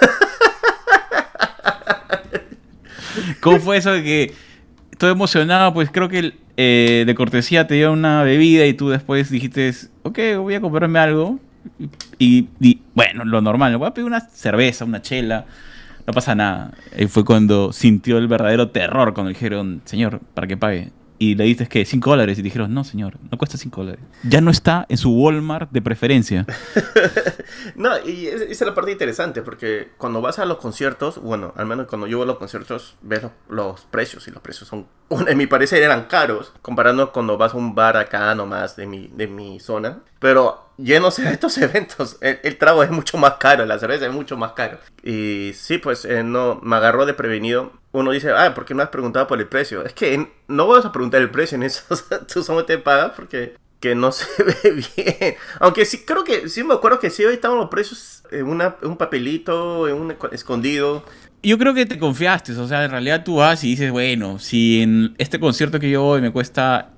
¿Cómo 3.40 3.60
fue 3.60 3.78
eso 3.78 3.92
de 3.92 4.02
que 4.02 4.34
todo 4.98 5.10
emocionado? 5.10 5.72
Pues 5.72 5.88
creo 5.90 6.10
que 6.10 6.34
eh, 6.58 7.04
de 7.06 7.14
cortesía 7.14 7.66
te 7.66 7.76
dio 7.76 7.92
una 7.92 8.24
bebida 8.24 8.66
y 8.66 8.74
tú 8.74 8.90
después 8.90 9.30
dijiste, 9.30 9.72
ok, 10.02 10.18
voy 10.36 10.54
a 10.54 10.60
comprarme 10.60 10.98
algo. 10.98 11.40
Y, 12.18 12.48
y, 12.60 12.80
bueno, 12.94 13.24
lo 13.24 13.40
normal, 13.40 13.76
voy 13.76 13.88
a 13.88 13.94
pedir 13.94 14.06
una 14.06 14.20
cerveza, 14.20 14.84
una 14.84 15.02
chela, 15.02 15.46
no 16.06 16.12
pasa 16.12 16.34
nada. 16.34 16.72
Y 16.96 17.06
fue 17.06 17.24
cuando 17.24 17.72
sintió 17.72 18.18
el 18.18 18.28
verdadero 18.28 18.70
terror 18.70 19.14
cuando 19.14 19.28
dijeron, 19.28 19.82
señor, 19.84 20.20
para 20.34 20.46
que 20.46 20.56
pague. 20.56 20.90
Y 21.20 21.34
le 21.34 21.44
dices 21.44 21.68
que 21.68 21.84
5 21.84 22.10
dólares 22.10 22.38
y 22.38 22.42
dijeron, 22.42 22.72
no 22.72 22.84
señor, 22.84 23.18
no 23.30 23.36
cuesta 23.38 23.58
5 23.58 23.80
dólares. 23.82 24.04
Ya 24.22 24.40
no 24.40 24.50
está 24.52 24.86
en 24.88 24.96
su 24.98 25.10
Walmart 25.10 25.70
de 25.72 25.82
preferencia. 25.82 26.46
No, 27.74 27.98
y 28.06 28.26
es- 28.26 28.42
esa 28.42 28.50
es 28.64 28.68
la 28.68 28.74
parte 28.74 28.92
interesante, 28.92 29.42
porque 29.42 29.90
cuando 29.98 30.20
vas 30.20 30.38
a 30.38 30.44
los 30.44 30.58
conciertos, 30.58 31.20
bueno, 31.20 31.52
al 31.56 31.66
menos 31.66 31.86
cuando 31.86 32.06
yo 32.06 32.18
voy 32.18 32.24
a 32.24 32.28
los 32.28 32.38
conciertos, 32.38 32.96
ves 33.02 33.22
los, 33.22 33.32
los 33.48 33.80
precios, 33.86 34.26
y 34.28 34.30
los 34.30 34.42
precios 34.42 34.68
son, 34.68 34.86
en 35.28 35.36
mi 35.38 35.46
parecer, 35.46 35.82
eran 35.82 36.04
caros, 36.04 36.52
comparando 36.62 37.12
cuando 37.12 37.36
vas 37.38 37.54
a 37.54 37.56
un 37.56 37.74
bar 37.74 37.96
acá 37.96 38.34
nomás 38.34 38.76
de 38.76 38.86
mi, 38.86 39.08
de 39.08 39.26
mi 39.26 39.60
zona. 39.60 40.00
Pero 40.18 40.70
llenos 40.76 41.16
de 41.16 41.30
estos 41.30 41.56
eventos, 41.58 42.16
el, 42.20 42.38
el 42.42 42.58
trago 42.58 42.82
es 42.82 42.90
mucho 42.90 43.18
más 43.18 43.34
caro, 43.34 43.64
la 43.64 43.78
cerveza 43.78 44.06
es 44.06 44.12
mucho 44.12 44.36
más 44.36 44.52
caro. 44.52 44.78
Y 45.02 45.52
sí, 45.54 45.78
pues 45.78 46.04
eh, 46.04 46.22
no, 46.22 46.60
me 46.62 46.76
agarró 46.76 47.06
de 47.06 47.14
prevenido. 47.14 47.72
Uno 47.98 48.10
dice, 48.12 48.30
ah, 48.30 48.54
¿por 48.54 48.64
qué 48.64 48.74
no 48.74 48.82
has 48.82 48.88
preguntado 48.90 49.26
por 49.26 49.38
el 49.40 49.46
precio? 49.46 49.84
Es 49.84 49.92
que 49.92 50.28
no 50.48 50.66
vas 50.66 50.84
a 50.84 50.92
preguntar 50.92 51.20
el 51.20 51.30
precio 51.30 51.56
en 51.56 51.62
eso, 51.64 51.82
tú 52.32 52.42
solo 52.42 52.64
te 52.64 52.78
pagas 52.78 53.12
porque 53.16 53.54
que 53.80 53.94
no 53.94 54.10
se 54.12 54.24
ve 54.44 54.82
bien. 54.96 55.34
Aunque 55.60 55.84
sí, 55.84 56.02
creo 56.04 56.24
que 56.24 56.48
sí 56.48 56.64
me 56.64 56.74
acuerdo 56.74 56.98
que 56.98 57.10
sí 57.10 57.24
ahí 57.24 57.34
estaban 57.34 57.58
los 57.58 57.68
precios 57.68 58.22
en 58.30 58.46
una, 58.46 58.76
un 58.82 58.96
papelito, 58.96 59.88
en 59.88 59.94
un 59.96 60.10
esco- 60.10 60.32
escondido. 60.32 61.04
Yo 61.42 61.56
creo 61.58 61.72
que 61.74 61.86
te 61.86 61.98
confiaste, 61.98 62.52
o 62.52 62.66
sea, 62.66 62.84
en 62.84 62.90
realidad 62.90 63.22
tú 63.24 63.36
vas 63.36 63.62
y 63.62 63.68
dices, 63.68 63.92
bueno, 63.92 64.38
si 64.40 64.82
en 64.82 65.14
este 65.18 65.38
concierto 65.38 65.78
que 65.78 65.88
yo 65.90 66.02
voy 66.02 66.20
me 66.20 66.32
cuesta, 66.32 66.90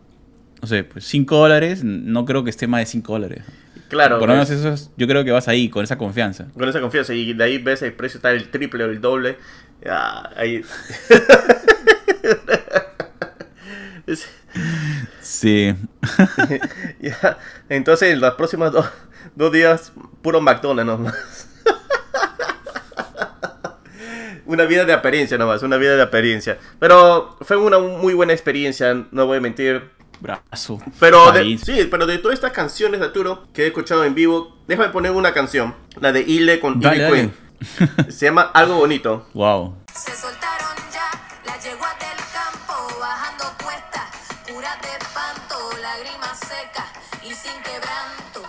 no 0.63 0.67
sé, 0.69 0.85
pues 0.85 1.05
5 1.05 1.37
dólares, 1.37 1.85
no 1.85 2.25
creo 2.25 2.43
que 2.45 2.51
esté 2.51 2.67
más 2.67 2.81
de 2.81 2.87
5 2.87 3.13
dólares. 3.13 3.43
Claro, 3.89 4.19
Por 4.19 4.29
lo 4.29 4.35
menos 4.35 4.49
es- 4.51 4.61
eso 4.61 4.71
es- 4.73 4.91
yo 4.97 5.07
creo 5.07 5.25
que 5.25 5.33
vas 5.33 5.49
ahí, 5.49 5.69
con 5.69 5.85
esa 5.85 5.99
confianza. 5.99 6.47
con 6.55 6.67
esa 6.69 6.81
confianza. 6.81 7.13
Y 7.13 7.35
de 7.35 7.45
ahí 7.45 7.59
ves 7.59 7.83
el 7.83 7.93
precio 7.93 8.17
está 8.19 8.31
el 8.31 8.49
triple 8.51 8.85
o 8.85 8.87
el 8.87 9.01
doble. 9.01 9.37
Ya, 9.85 10.31
ahí. 10.37 10.65
Sí. 15.41 15.75
ya. 17.01 17.39
Entonces, 17.69 18.19
los 18.19 18.35
próximos 18.35 18.73
dos, 18.73 18.87
dos 19.35 19.53
días, 19.53 19.93
puro 20.23 20.41
McDonald's 20.41 20.87
nomás. 20.87 21.49
una 24.47 24.65
vida 24.65 24.85
de 24.85 24.93
apariencia 24.93 25.39
nomás, 25.39 25.63
una 25.63 25.77
vida 25.77 25.97
de 25.97 26.03
apariencia. 26.03 26.59
Pero 26.79 27.37
fue 27.41 27.57
una 27.57 27.79
muy 27.79 28.15
buena 28.15 28.33
experiencia, 28.33 29.07
no 29.11 29.27
voy 29.27 29.39
a 29.39 29.41
mentir. 29.41 29.83
Brazo. 30.21 30.79
Pero 30.99 31.33
de, 31.33 31.57
sí, 31.57 31.89
pero 31.91 32.05
de 32.05 32.19
todas 32.19 32.35
estas 32.35 32.53
canciones, 32.53 33.01
Arturo, 33.01 33.47
que 33.55 33.63
he 33.63 33.67
escuchado 33.69 34.05
en 34.05 34.15
vivo, 34.15 34.59
déjame 34.69 34.91
poner 34.91 35.13
una 35.13 35.33
canción, 35.33 35.75
la 36.01 36.13
de 36.13 36.21
Ile 36.21 36.61
con 36.61 36.81
dale. 36.81 37.09
Queen. 37.09 37.33
Se 38.09 38.27
llama 38.27 38.51
Algo 38.55 38.77
Bonito. 38.77 39.29
Wow. 39.35 39.77
Se 39.93 40.17
soltaron 40.17 40.77
ya 40.93 41.11
las 41.45 41.63
yeguas 41.63 41.95
del 41.99 42.17
campo, 42.33 42.99
bajando 42.99 43.45
cuestas, 43.63 44.11
puras 44.49 44.81
de 44.81 44.89
espanto, 44.89 45.71
lágrimas 45.81 46.39
secas 46.39 46.87
y 47.23 47.35
sin 47.35 47.61
quebranto. 47.63 48.43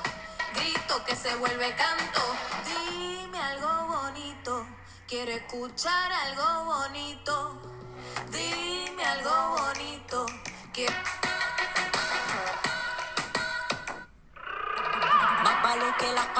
Grito 0.56 1.04
que 1.06 1.16
se 1.16 1.36
vuelve 1.36 1.76
canto. 1.76 2.22
Dime 2.66 3.38
algo 3.38 3.88
bonito, 3.88 4.66
quiero 5.08 5.32
escuchar 5.32 6.12
algo 6.12 6.66
bonito. 6.66 7.62
Dime 8.32 9.04
algo 9.04 9.58
bonito, 9.58 9.81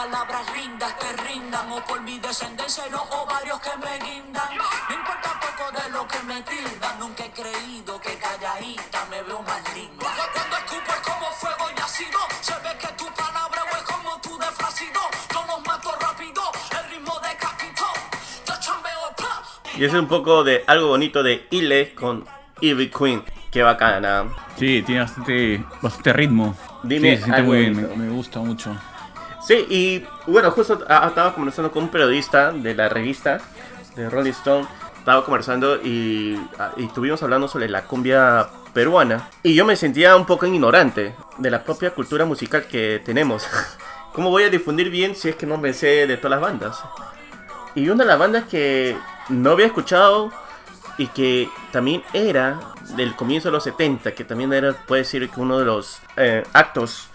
palabras 0.02 0.46
lindas 0.56 0.94
que 0.94 1.10
rindan 1.28 1.72
o 1.72 1.80
por 1.86 2.02
mi 2.02 2.18
descendencia 2.18 2.88
y 2.88 2.90
los 2.90 3.04
ovarios 3.12 3.60
que 3.62 3.70
me 3.78 3.94
guindan. 4.04 4.50
No 4.58 4.96
importa 4.96 5.30
poco 5.46 5.66
de 5.78 5.90
lo 5.92 6.08
que 6.08 6.20
me 6.24 6.42
tildan, 6.42 7.00
nunca 7.00 7.26
he 7.26 7.30
creído 7.30 8.02
que 8.02 8.18
calladita 8.18 9.06
me 9.12 9.22
veo 9.22 9.44
más 9.44 9.62
linda. 9.76 10.08
Cuando 10.34 10.58
escupo 10.58 10.92
es 10.98 11.02
como 11.02 11.28
fuego 11.42 11.66
y 11.78 11.82
ácido, 11.82 12.20
se 12.42 12.54
ve 12.64 12.74
que 12.80 12.88
tu 12.98 13.06
palabra 13.14 13.62
es 13.78 13.84
como 13.84 14.20
tu 14.22 14.40
de 14.40 14.48
flácido. 14.48 15.02
No 15.34 15.46
los 15.46 15.68
mato 15.68 15.92
rápido, 16.02 16.42
el 16.72 16.90
ritmo 16.90 17.14
decapitó. 17.22 17.86
Yo 18.48 18.54
chambeo, 18.60 19.06
¡pla! 19.18 19.44
Y 19.78 19.86
ese 19.86 19.98
es 19.98 20.02
un 20.02 20.08
poco 20.08 20.44
de 20.44 20.64
Algo 20.66 20.88
Bonito 20.88 21.22
de 21.22 21.46
Ile 21.52 21.94
con 21.94 22.26
Ivy 22.60 22.90
Queen. 22.90 23.24
Qué 23.52 23.62
bacana. 23.62 24.26
Sí, 24.58 24.82
tiene 24.82 25.02
bastante, 25.02 25.64
bastante 25.80 26.14
ritmo. 26.14 26.56
Dime 26.82 27.12
sí, 27.12 27.18
se 27.18 27.24
siente 27.26 27.44
muy 27.44 27.60
bien, 27.60 27.76
me, 27.76 27.96
me 28.08 28.10
gusta 28.10 28.40
mucho. 28.40 28.76
Sí, 29.52 29.66
y 29.70 30.06
bueno, 30.32 30.50
justo 30.52 30.76
estaba 30.76 31.36
conversando 31.36 31.74
con 31.74 31.84
un 31.84 31.90
periodista 31.90 32.54
de 32.54 32.74
la 32.74 32.88
revista 32.88 33.42
de 33.98 34.10
Rolling 34.10 34.32
Stone. 34.32 34.66
Estaba 34.98 35.26
conversando 35.26 35.76
y, 35.76 36.40
ah, 36.58 36.72
y 36.78 36.86
estuvimos 36.86 37.22
hablando 37.22 37.50
sobre 37.50 37.68
la 37.68 37.84
cumbia 37.84 38.48
peruana. 38.74 39.28
Y 39.44 39.54
yo 39.54 39.66
me 39.66 39.76
sentía 39.76 40.16
un 40.16 40.26
poco 40.26 40.46
ignorante 40.46 41.16
de 41.38 41.52
la 41.52 41.66
propia 41.66 41.90
cultura 41.94 42.24
musical 42.24 42.66
que 42.68 43.02
tenemos. 43.04 43.46
¿Cómo 44.14 44.30
voy 44.30 44.44
a 44.44 44.50
difundir 44.50 44.90
bien 44.90 45.18
si 45.18 45.28
es 45.28 45.36
que 45.36 45.46
no 45.46 45.58
me 45.58 45.74
sé 45.74 46.08
de 46.08 46.16
todas 46.16 46.40
las 46.40 46.50
bandas? 46.50 46.82
Y 47.76 47.90
una 47.90 48.06
de 48.06 48.08
las 48.08 48.20
bandas 48.20 48.46
que 48.46 48.96
no 49.28 49.52
había 49.52 49.66
escuchado 49.66 50.32
y 50.98 51.08
que 51.08 51.50
también 51.74 52.04
era 52.14 52.58
del 52.96 53.18
comienzo 53.18 53.50
de 53.50 53.52
los 53.52 53.66
70, 53.66 54.14
que 54.14 54.24
también 54.24 54.54
era, 54.54 54.72
puede 54.72 55.02
decir 55.02 55.30
que 55.30 55.42
uno 55.42 55.60
de 55.60 55.66
los 55.66 56.00
eh, 56.16 56.46
actos 56.54 57.11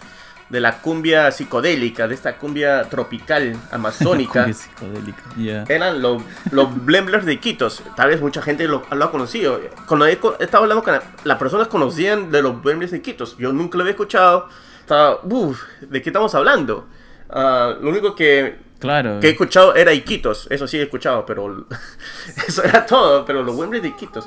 de 0.49 0.59
la 0.61 0.79
cumbia 0.79 1.29
psicodélica, 1.31 2.07
de 2.07 2.15
esta 2.15 2.37
cumbia 2.37 2.83
tropical 2.89 3.55
amazónica, 3.71 4.43
Cumbia 4.45 4.53
psicodélica, 4.53 5.23
ya. 5.37 5.63
eran 5.67 6.01
los, 6.01 6.23
los 6.51 6.85
Blemblers 6.85 7.25
de 7.25 7.33
Iquitos. 7.33 7.83
Tal 7.95 8.09
vez 8.09 8.21
mucha 8.21 8.41
gente 8.41 8.67
lo, 8.67 8.83
lo 8.91 9.05
ha 9.05 9.11
conocido. 9.11 9.59
Cuando 9.87 10.05
he, 10.05 10.17
co- 10.17 10.37
estaba 10.39 10.63
hablando 10.63 10.83
con 10.83 10.93
la- 10.93 11.03
las 11.25 11.37
personas 11.37 11.67
conocían 11.67 12.31
de 12.31 12.41
los 12.41 12.61
Blemblers 12.61 12.91
de 12.91 12.97
Iquitos. 12.99 13.37
Yo 13.37 13.51
nunca 13.51 13.77
lo 13.77 13.83
había 13.83 13.91
escuchado. 13.91 14.47
Estaba, 14.79 15.19
uff, 15.23 15.61
¿de 15.81 16.01
qué 16.01 16.09
estamos 16.09 16.33
hablando? 16.33 16.87
Ah, 17.29 17.75
lo 17.81 17.89
único 17.89 18.15
que 18.15 18.65
Claro. 18.79 19.19
que 19.19 19.27
he 19.27 19.31
escuchado 19.31 19.75
era 19.75 19.91
Iquitos, 19.91 20.47
eso 20.51 20.67
sí 20.67 20.77
he 20.77 20.83
escuchado, 20.83 21.25
pero 21.25 21.65
eso 22.47 22.63
era 22.63 22.85
todo, 22.85 23.25
pero 23.25 23.43
los 23.43 23.53
Wembley 23.55 23.81
de 23.81 23.87
Iquitos. 23.89 24.25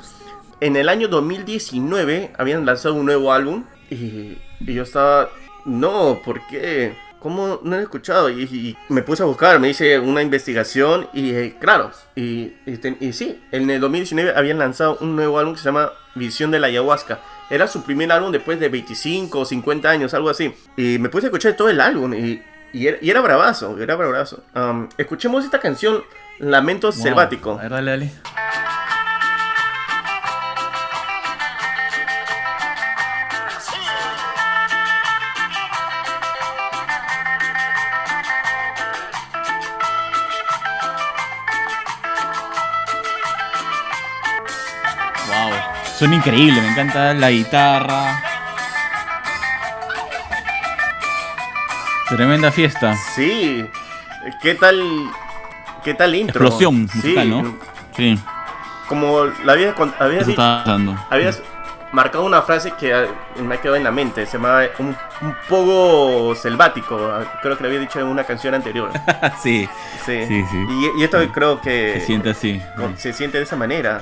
En 0.59 0.75
el 0.75 0.87
año 0.89 1.07
2019 1.07 2.33
habían 2.37 2.65
lanzado 2.65 2.95
un 2.95 3.05
nuevo 3.05 3.33
álbum 3.33 3.63
y, 3.89 4.37
y 4.59 4.73
yo 4.73 4.83
estaba, 4.83 5.29
no, 5.65 6.21
¿por 6.23 6.45
qué? 6.47 6.95
¿Cómo 7.19 7.59
no 7.63 7.77
he 7.77 7.81
escuchado? 7.83 8.29
Y, 8.31 8.43
y 8.43 8.77
me 8.89 9.03
puse 9.03 9.21
a 9.21 9.27
buscar, 9.27 9.59
me 9.59 9.69
hice 9.69 9.99
una 9.99 10.21
investigación 10.23 11.07
y 11.13 11.31
eh, 11.35 11.55
claro, 11.59 11.91
y, 12.15 12.53
y, 12.65 12.77
ten- 12.77 12.97
y 12.99 13.13
sí, 13.13 13.39
en 13.51 13.69
el 13.69 13.79
2019 13.79 14.33
habían 14.35 14.57
lanzado 14.57 14.97
un 15.01 15.15
nuevo 15.15 15.37
álbum 15.37 15.53
que 15.53 15.59
se 15.59 15.65
llama 15.65 15.91
Visión 16.15 16.49
de 16.49 16.59
la 16.59 16.67
Ayahuasca. 16.67 17.19
Era 17.51 17.67
su 17.67 17.83
primer 17.83 18.11
álbum 18.11 18.31
después 18.31 18.59
de 18.59 18.69
25 18.69 19.39
o 19.39 19.45
50 19.45 19.87
años, 19.89 20.13
algo 20.15 20.29
así. 20.29 20.53
Y 20.77 20.97
me 20.97 21.09
puse 21.09 21.27
a 21.27 21.29
escuchar 21.29 21.53
todo 21.53 21.69
el 21.69 21.79
álbum 21.81 22.13
y, 22.13 22.41
era, 22.73 22.97
era 23.01 23.21
bravazo, 23.21 23.77
era 23.79 23.95
bravazo. 23.95 24.43
Um, 24.55 24.87
escuchemos 24.97 25.45
esta 25.45 25.59
canción, 25.59 26.01
Lamento 26.39 26.87
Wow. 26.91 27.03
Selvático. 27.03 27.51
A 27.51 27.61
ver, 27.63 27.69
dale, 27.71 27.91
dale. 27.91 28.11
Suena 46.01 46.15
increíble, 46.15 46.59
me 46.59 46.69
encanta 46.69 47.13
la 47.13 47.29
guitarra. 47.29 48.19
Tremenda 52.09 52.51
fiesta. 52.51 52.95
Sí, 53.13 53.63
¿qué 54.41 54.55
tal? 54.55 54.81
¿Qué 55.83 55.93
tal 55.93 56.15
intro? 56.15 56.43
Explosión 56.43 56.89
Sí, 56.89 56.97
musical, 56.97 57.29
¿no? 57.29 57.55
Sí, 57.95 58.19
Como 58.87 59.25
la 59.45 59.53
habías, 59.53 59.75
habías 59.99 60.23
eso 60.27 60.35
pasando. 60.35 60.97
habías, 61.11 61.39
marcado 61.91 62.23
una 62.25 62.41
frase 62.41 62.71
que 62.79 63.07
me 63.43 63.53
ha 63.53 63.61
quedado 63.61 63.75
en 63.75 63.83
la 63.83 63.91
mente. 63.91 64.25
Se 64.25 64.39
llama 64.39 64.61
un, 64.79 64.97
un 65.21 65.35
poco 65.47 66.33
selvático. 66.33 66.97
Creo 67.43 67.57
que 67.57 67.61
lo 67.63 67.69
había 67.69 67.79
dicho 67.79 67.99
en 67.99 68.07
una 68.07 68.23
canción 68.23 68.55
anterior. 68.55 68.89
sí, 69.43 69.69
Sí. 70.03 70.25
Sí, 70.27 70.43
sí. 70.49 70.65
Y, 70.97 70.99
y 70.99 71.03
esto 71.03 71.19
creo 71.31 71.61
que 71.61 71.97
se 71.99 72.05
siente 72.07 72.31
así. 72.31 72.59
se 72.97 73.13
siente 73.13 73.37
de 73.37 73.43
esa 73.43 73.55
manera. 73.55 74.01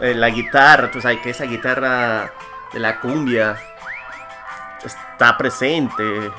Eh, 0.00 0.14
La 0.14 0.28
guitarra, 0.30 0.90
tú 0.90 1.00
sabes 1.00 1.20
que 1.20 1.30
esa 1.30 1.44
guitarra 1.44 2.32
de 2.72 2.78
la 2.78 3.00
cumbia 3.00 3.56
está 4.84 5.36
presente. 5.36 6.32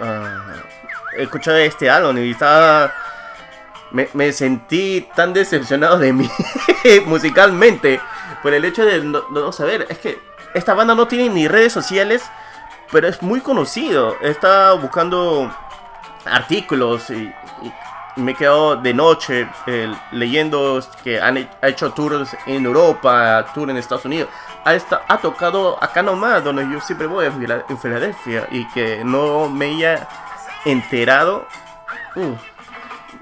Ah, 0.00 0.54
he 1.16 1.22
escuchado 1.22 1.56
este 1.58 1.90
álbum 1.90 2.18
y 2.18 2.30
estaba. 2.30 2.92
Me, 3.92 4.32
sentí 4.32 5.08
tan 5.14 5.32
decepcionado 5.32 5.98
de 5.98 6.12
mí 6.12 6.28
musicalmente 7.06 8.00
por 8.42 8.52
el 8.52 8.64
hecho 8.64 8.84
de 8.84 9.00
no, 9.04 9.52
saber. 9.52 9.86
Es 9.88 9.98
que 9.98 10.18
esta 10.52 10.74
banda 10.74 10.96
no 10.96 11.06
tiene 11.06 11.28
ni 11.28 11.46
redes 11.46 11.72
sociales, 11.72 12.24
pero 12.90 13.06
es 13.06 13.22
muy 13.22 13.40
conocido. 13.40 14.16
Estaba 14.20 14.72
buscando 14.74 15.54
artículos 16.24 17.08
y 17.10 17.32
me 18.16 18.32
he 18.32 18.34
quedado 18.34 18.76
de 18.76 18.94
noche 18.94 19.48
eh, 19.66 19.92
leyendo 20.12 20.80
que 21.02 21.20
han 21.20 21.48
ha 21.60 21.68
hecho 21.68 21.92
tours 21.92 22.36
en 22.46 22.64
Europa, 22.64 23.44
tour 23.54 23.70
en 23.70 23.76
Estados 23.76 24.04
Unidos. 24.04 24.28
Ha, 24.64 25.18
tocado 25.18 25.76
acá 25.82 26.02
nomás, 26.02 26.42
donde 26.42 26.66
yo 26.70 26.80
siempre 26.80 27.06
voy, 27.06 27.26
en 27.26 27.38
Fila- 27.38 27.64
en 27.68 27.78
Filadelfia, 27.78 28.48
y 28.50 28.66
que 28.68 29.02
no 29.04 29.48
me 29.50 29.66
haya 29.66 30.08
enterado. 30.64 31.46
uh, 32.16 32.34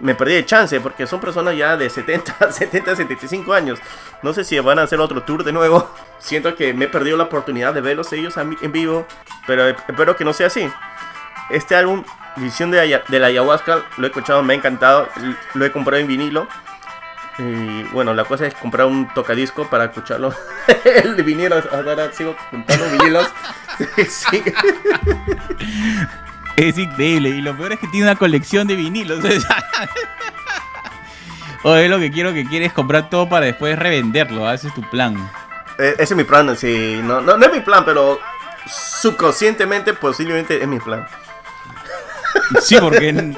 me 0.01 0.15
perdí 0.17 0.35
de 0.35 0.45
chance 0.47 0.81
porque 0.81 1.07
son 1.07 1.21
personas 1.21 1.57
ya 1.57 1.77
de 1.77 1.89
70, 1.89 2.51
70, 2.53 2.97
75 2.97 3.53
años. 3.53 3.79
No 4.23 4.33
sé 4.33 4.45
si 4.45 4.59
van 4.61 4.79
a 4.79 4.83
hacer 4.83 5.01
otro 5.01 5.23
tour 5.23 5.45
de 5.45 5.53
nuevo. 5.53 5.89
Siento 6.19 6.55
que 6.55 6.75
me 6.75 6.85
he 6.87 6.89
perdido 6.89 7.17
la 7.17 7.25
oportunidad 7.25 7.73
de 7.75 7.81
verlos 7.81 8.13
ellos 8.13 8.37
en 8.37 8.73
vivo, 8.73 9.07
pero 9.47 9.67
espero 9.69 10.17
que 10.17 10.25
no 10.25 10.33
sea 10.33 10.47
así. 10.49 10.69
Este 11.51 11.77
álbum, 11.77 12.05
Visión 12.37 12.71
de, 12.71 12.81
Aya- 12.81 13.03
de 13.09 13.19
la 13.19 13.27
Ayahuasca, 13.27 13.83
lo 13.99 14.07
he 14.07 14.11
escuchado, 14.11 14.43
me 14.43 14.55
ha 14.55 14.57
encantado. 14.57 15.09
Lo 15.55 15.65
he 15.65 15.73
comprado 15.73 16.01
en 16.01 16.09
vinilo. 16.09 16.49
Y 17.39 17.83
bueno, 17.93 18.15
la 18.15 18.25
cosa 18.25 18.47
es 18.47 18.55
comprar 18.55 18.87
un 18.87 19.09
tocadisco 19.15 19.69
para 19.69 19.85
escucharlo. 19.85 20.35
El 20.85 21.17
de 21.17 21.23
vinilo, 21.23 21.63
ahora 21.73 22.13
sigo 22.13 22.35
juntando 22.51 22.85
vinilos. 22.91 23.29
Sí. 24.09 24.43
Es 26.57 26.77
increíble. 26.79 27.31
Y 27.31 27.41
lo 27.41 27.57
peor 27.57 27.73
es 27.73 27.79
que 27.81 27.89
tiene 27.89 28.07
una 28.07 28.17
colección 28.17 28.67
de 28.69 28.77
vinilos. 28.77 29.25
o 31.65 31.75
es 31.77 31.89
lo 31.91 31.99
que 31.99 32.11
quiero 32.11 32.33
que 32.35 32.45
quieres 32.45 32.73
comprar 32.73 33.09
todo 33.09 33.29
para 33.29 33.47
después 33.47 33.79
revenderlo. 33.79 34.47
¿ah? 34.47 34.55
Ese 34.55 34.69
es 34.69 34.75
tu 34.75 34.83
plan. 34.83 35.17
Eh, 35.79 35.95
Ese 35.95 36.15
es 36.15 36.17
mi 36.17 36.25
plan, 36.25 36.55
sí. 36.57 37.01
No, 37.03 37.21
no, 37.23 37.37
no 37.37 37.47
es 37.47 37.53
mi 37.53 37.61
plan, 37.61 37.85
pero 37.85 38.21
subconscientemente 38.67 39.95
posiblemente 39.95 40.61
es 40.61 40.69
mi 40.69 40.79
plan. 40.79 41.07
Sí, 42.61 42.77
porque 42.81 43.35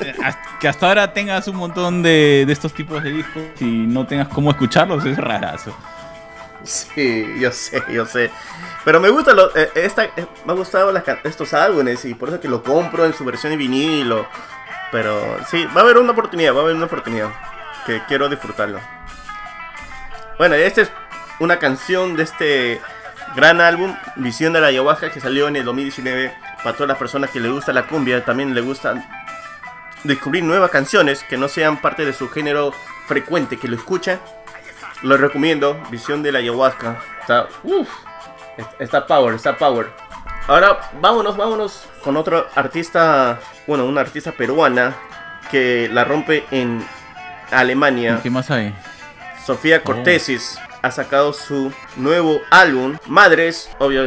que 0.61 0.69
hasta 0.69 0.89
ahora 0.89 1.13
tengas 1.13 1.49
un 1.49 1.57
montón 1.57 2.03
de, 2.03 2.45
de 2.47 2.53
estos 2.53 2.73
tipos 2.73 3.03
de 3.03 3.11
discos 3.11 3.43
y 3.61 3.65
no 3.65 4.07
tengas 4.07 4.29
cómo 4.29 4.51
escucharlos 4.51 5.05
es 5.05 5.17
rarazo. 5.17 5.75
Sí, 6.65 7.27
yo 7.39 7.53
sé, 7.53 7.83
yo 7.91 8.07
sé. 8.07 8.31
Pero 8.85 9.01
me 9.01 9.11
gusta 9.11 9.33
lo, 9.35 9.55
eh, 9.57 9.71
esta, 9.75 10.05
eh, 10.05 10.27
me 10.45 10.53
ha 10.53 10.57
gustado 10.57 10.93
estos 11.25 11.55
álbumes 11.55 12.05
y 12.05 12.15
por 12.15 12.29
eso 12.29 12.41
que 12.41 12.49
lo 12.49 12.63
compro 12.63 13.05
en 13.05 13.15
su 13.15 13.25
versión 13.25 13.51
de 13.51 13.57
vinilo. 13.57 14.27
Pero 14.91 15.39
sí, 15.51 15.67
va 15.67 15.81
a 15.81 15.85
haber 15.85 15.99
una 15.99 16.13
oportunidad, 16.13 16.55
va 16.55 16.61
a 16.61 16.63
haber 16.63 16.77
una 16.77 16.87
oportunidad 16.87 17.29
que 17.87 18.03
quiero 18.07 18.29
disfrutarlo. 18.29 18.81
Bueno, 20.39 20.55
esta 20.55 20.83
es 20.83 20.91
una 21.39 21.59
canción 21.59 22.17
de 22.17 22.23
este 22.23 22.81
gran 23.37 23.61
álbum, 23.61 23.95
Visión 24.17 24.53
de 24.53 24.61
la 24.61 24.69
Ayahuasca, 24.69 25.11
que 25.11 25.21
salió 25.21 25.49
en 25.49 25.57
el 25.57 25.65
2019. 25.65 26.33
Para 26.65 26.75
todas 26.75 26.89
las 26.89 26.99
personas 26.99 27.31
que 27.31 27.41
les 27.41 27.53
gusta 27.53 27.75
la 27.75 27.87
cumbia, 27.87 28.25
también 28.25 28.55
les 28.55 28.65
gusta 28.65 29.07
descubrir 30.03 30.43
nuevas 30.43 30.71
canciones 30.71 31.23
que 31.23 31.37
no 31.37 31.47
sean 31.47 31.81
parte 31.81 32.07
de 32.07 32.15
su 32.15 32.31
género 32.31 32.73
frecuente, 33.07 33.59
que 33.59 33.69
lo 33.69 33.77
escuchan. 33.77 34.19
Lo 35.03 35.19
recomiendo, 35.19 35.79
Visión 35.91 36.23
de 36.23 36.33
la 36.33 36.39
Ayahuasca. 36.39 36.99
Está, 37.21 37.49
uff, 37.65 37.91
está 38.79 39.07
power, 39.07 39.35
está 39.35 39.59
power. 39.59 39.93
Ahora 40.47 40.91
vámonos, 41.01 41.37
vámonos 41.37 41.87
con 42.03 42.17
otro 42.17 42.47
artista, 42.55 43.41
bueno, 43.67 43.85
una 43.85 44.01
artista 44.01 44.33
peruana 44.33 44.95
que 45.51 45.91
la 45.93 46.05
rompe 46.05 46.47
en 46.51 46.83
Alemania. 47.51 48.21
¿Qué 48.23 48.31
más 48.31 48.51
hay? 48.51 48.75
Sofía 49.45 49.83
Cortesis 49.83 50.59
ha 50.81 50.91
sacado 50.91 51.35
su 51.35 51.71
nuevo 51.97 52.41
álbum, 52.51 52.97
Madres, 53.07 53.71
obvio 53.79 54.07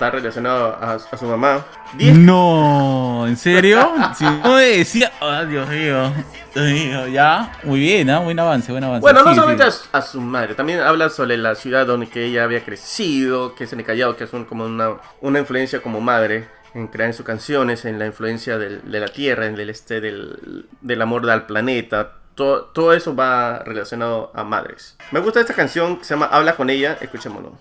está 0.00 0.10
relacionado 0.10 0.78
a, 0.80 0.94
a 0.94 0.98
su 1.18 1.26
mamá. 1.26 1.62
Diez- 1.98 2.16
No, 2.16 3.26
¿en 3.26 3.36
serio? 3.36 3.92
Si 4.16 4.24
no 4.24 4.54
me 4.54 4.62
decía. 4.62 5.12
Ah, 5.20 5.44
Dios 5.46 5.68
mío. 5.68 6.10
Dios 6.54 6.66
mío, 6.70 7.06
ya. 7.08 7.52
Muy 7.64 7.80
bien, 7.80 8.08
¿ah? 8.08 8.20
Buen 8.20 8.38
avance, 8.40 8.72
buen 8.72 8.82
avance. 8.82 9.02
Bueno, 9.02 9.22
no 9.22 9.28
Sí, 9.28 9.34
solamente 9.36 9.70
sí. 9.70 9.88
a, 9.92 9.98
a 9.98 10.02
su 10.02 10.20
madre, 10.22 10.54
también 10.54 10.80
habla 10.80 11.10
sobre 11.10 11.36
la 11.36 11.54
ciudad 11.54 11.86
donde 11.86 12.08
que 12.08 12.24
ella 12.24 12.44
había 12.44 12.64
crecido, 12.64 13.54
que 13.54 13.64
es 13.64 13.72
en 13.74 13.80
el 13.80 13.84
Callao, 13.86 14.16
que 14.16 14.24
es 14.24 14.32
un- 14.32 14.46
como 14.46 14.64
una, 14.64 14.92
una 15.20 15.38
influencia 15.38 15.82
como 15.82 16.00
madre 16.00 16.48
en 16.72 16.86
crear 16.86 17.12
sus 17.12 17.26
canciones, 17.26 17.84
en 17.84 17.98
la 17.98 18.06
influencia 18.06 18.56
del- 18.56 18.80
de 18.90 19.00
la 19.00 19.08
tierra, 19.08 19.46
en 19.46 19.60
el 19.60 19.68
este 19.68 20.00
del, 20.00 20.66
del 20.80 21.02
amor 21.02 21.28
al 21.30 21.44
planeta. 21.44 22.12
Todo, 22.34 22.62
todo 22.72 22.94
eso 22.94 23.14
va 23.14 23.58
relacionado 23.66 24.32
a 24.34 24.44
madres. 24.44 24.96
Me 25.10 25.20
gusta 25.20 25.40
esta 25.40 25.52
canción 25.52 25.98
que 25.98 26.04
se 26.04 26.14
llama 26.14 26.26
Habla 26.32 26.56
con 26.56 26.70
ella, 26.70 26.96
escuchémoslo. 27.02 27.52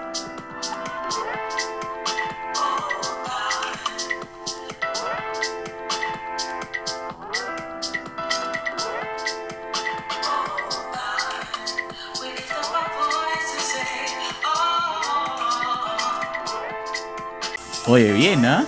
Oye, 17.89 18.13
bien, 18.13 18.45
¿ah? 18.45 18.65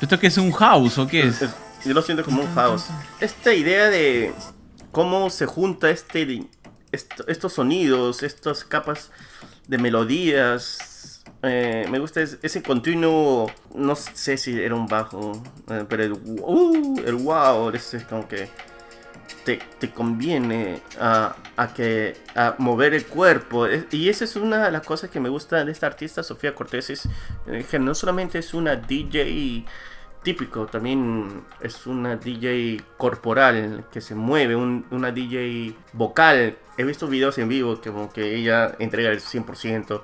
¿Esto 0.00 0.18
qué 0.18 0.28
es 0.28 0.38
un 0.38 0.52
house 0.52 0.98
o 0.98 1.06
qué 1.06 1.26
es? 1.26 1.40
Yo 1.84 1.92
lo 1.94 2.02
siento 2.02 2.24
como 2.24 2.42
un 2.42 2.54
house. 2.54 2.84
Esta 3.20 3.52
idea 3.52 3.88
de 3.90 4.32
cómo 4.92 5.28
se 5.30 5.46
junta 5.46 5.90
este, 5.90 6.44
est- 6.92 7.20
estos 7.26 7.54
sonidos, 7.54 8.22
estas 8.22 8.64
capas 8.64 9.10
de 9.66 9.78
melodías. 9.78 11.24
eh, 11.44 11.86
me 11.90 11.98
gusta 11.98 12.20
es- 12.20 12.38
ese 12.42 12.62
continuo. 12.62 13.50
No 13.74 13.96
sé 13.96 14.36
si 14.36 14.60
era 14.60 14.76
un 14.76 14.86
bajo, 14.86 15.32
eh, 15.70 15.84
pero 15.88 16.04
el, 16.04 16.12
uh, 16.12 17.02
el 17.04 17.14
wow, 17.16 17.70
ese 17.70 17.96
es 17.96 18.04
como 18.04 18.28
que 18.28 18.48
te, 19.44 19.90
conviene 19.92 20.80
a, 21.00 21.34
que 21.74 22.16
mover 22.58 22.94
el 22.94 23.06
cuerpo. 23.06 23.66
Y 23.90 24.08
esa 24.08 24.24
es 24.24 24.36
una 24.36 24.66
de 24.66 24.70
las 24.72 24.82
cosas 24.86 25.10
que 25.10 25.20
me 25.20 25.28
gusta 25.28 25.64
de 25.64 25.72
esta 25.72 25.86
artista 25.86 26.22
Sofía 26.22 26.54
Cortés 26.54 26.90
es 26.90 27.08
eh, 27.46 27.64
que 27.70 27.78
no 27.78 27.94
solamente 27.94 28.38
es 28.38 28.54
una 28.54 28.76
DJ 28.76 29.64
típico 30.22 30.66
también 30.66 31.42
es 31.60 31.84
una 31.88 32.14
DJ 32.14 32.80
corporal 32.96 33.86
que 33.92 34.00
se 34.00 34.14
mueve 34.14 34.54
un- 34.54 34.86
una 34.90 35.10
DJ 35.10 35.74
vocal. 35.92 36.56
He 36.78 36.84
visto 36.84 37.08
videos 37.08 37.36
en 37.38 37.48
vivo 37.48 37.80
que 37.80 38.36
ella 38.36 38.74
entrega 38.78 39.10
el 39.10 39.20
100% 39.20 40.02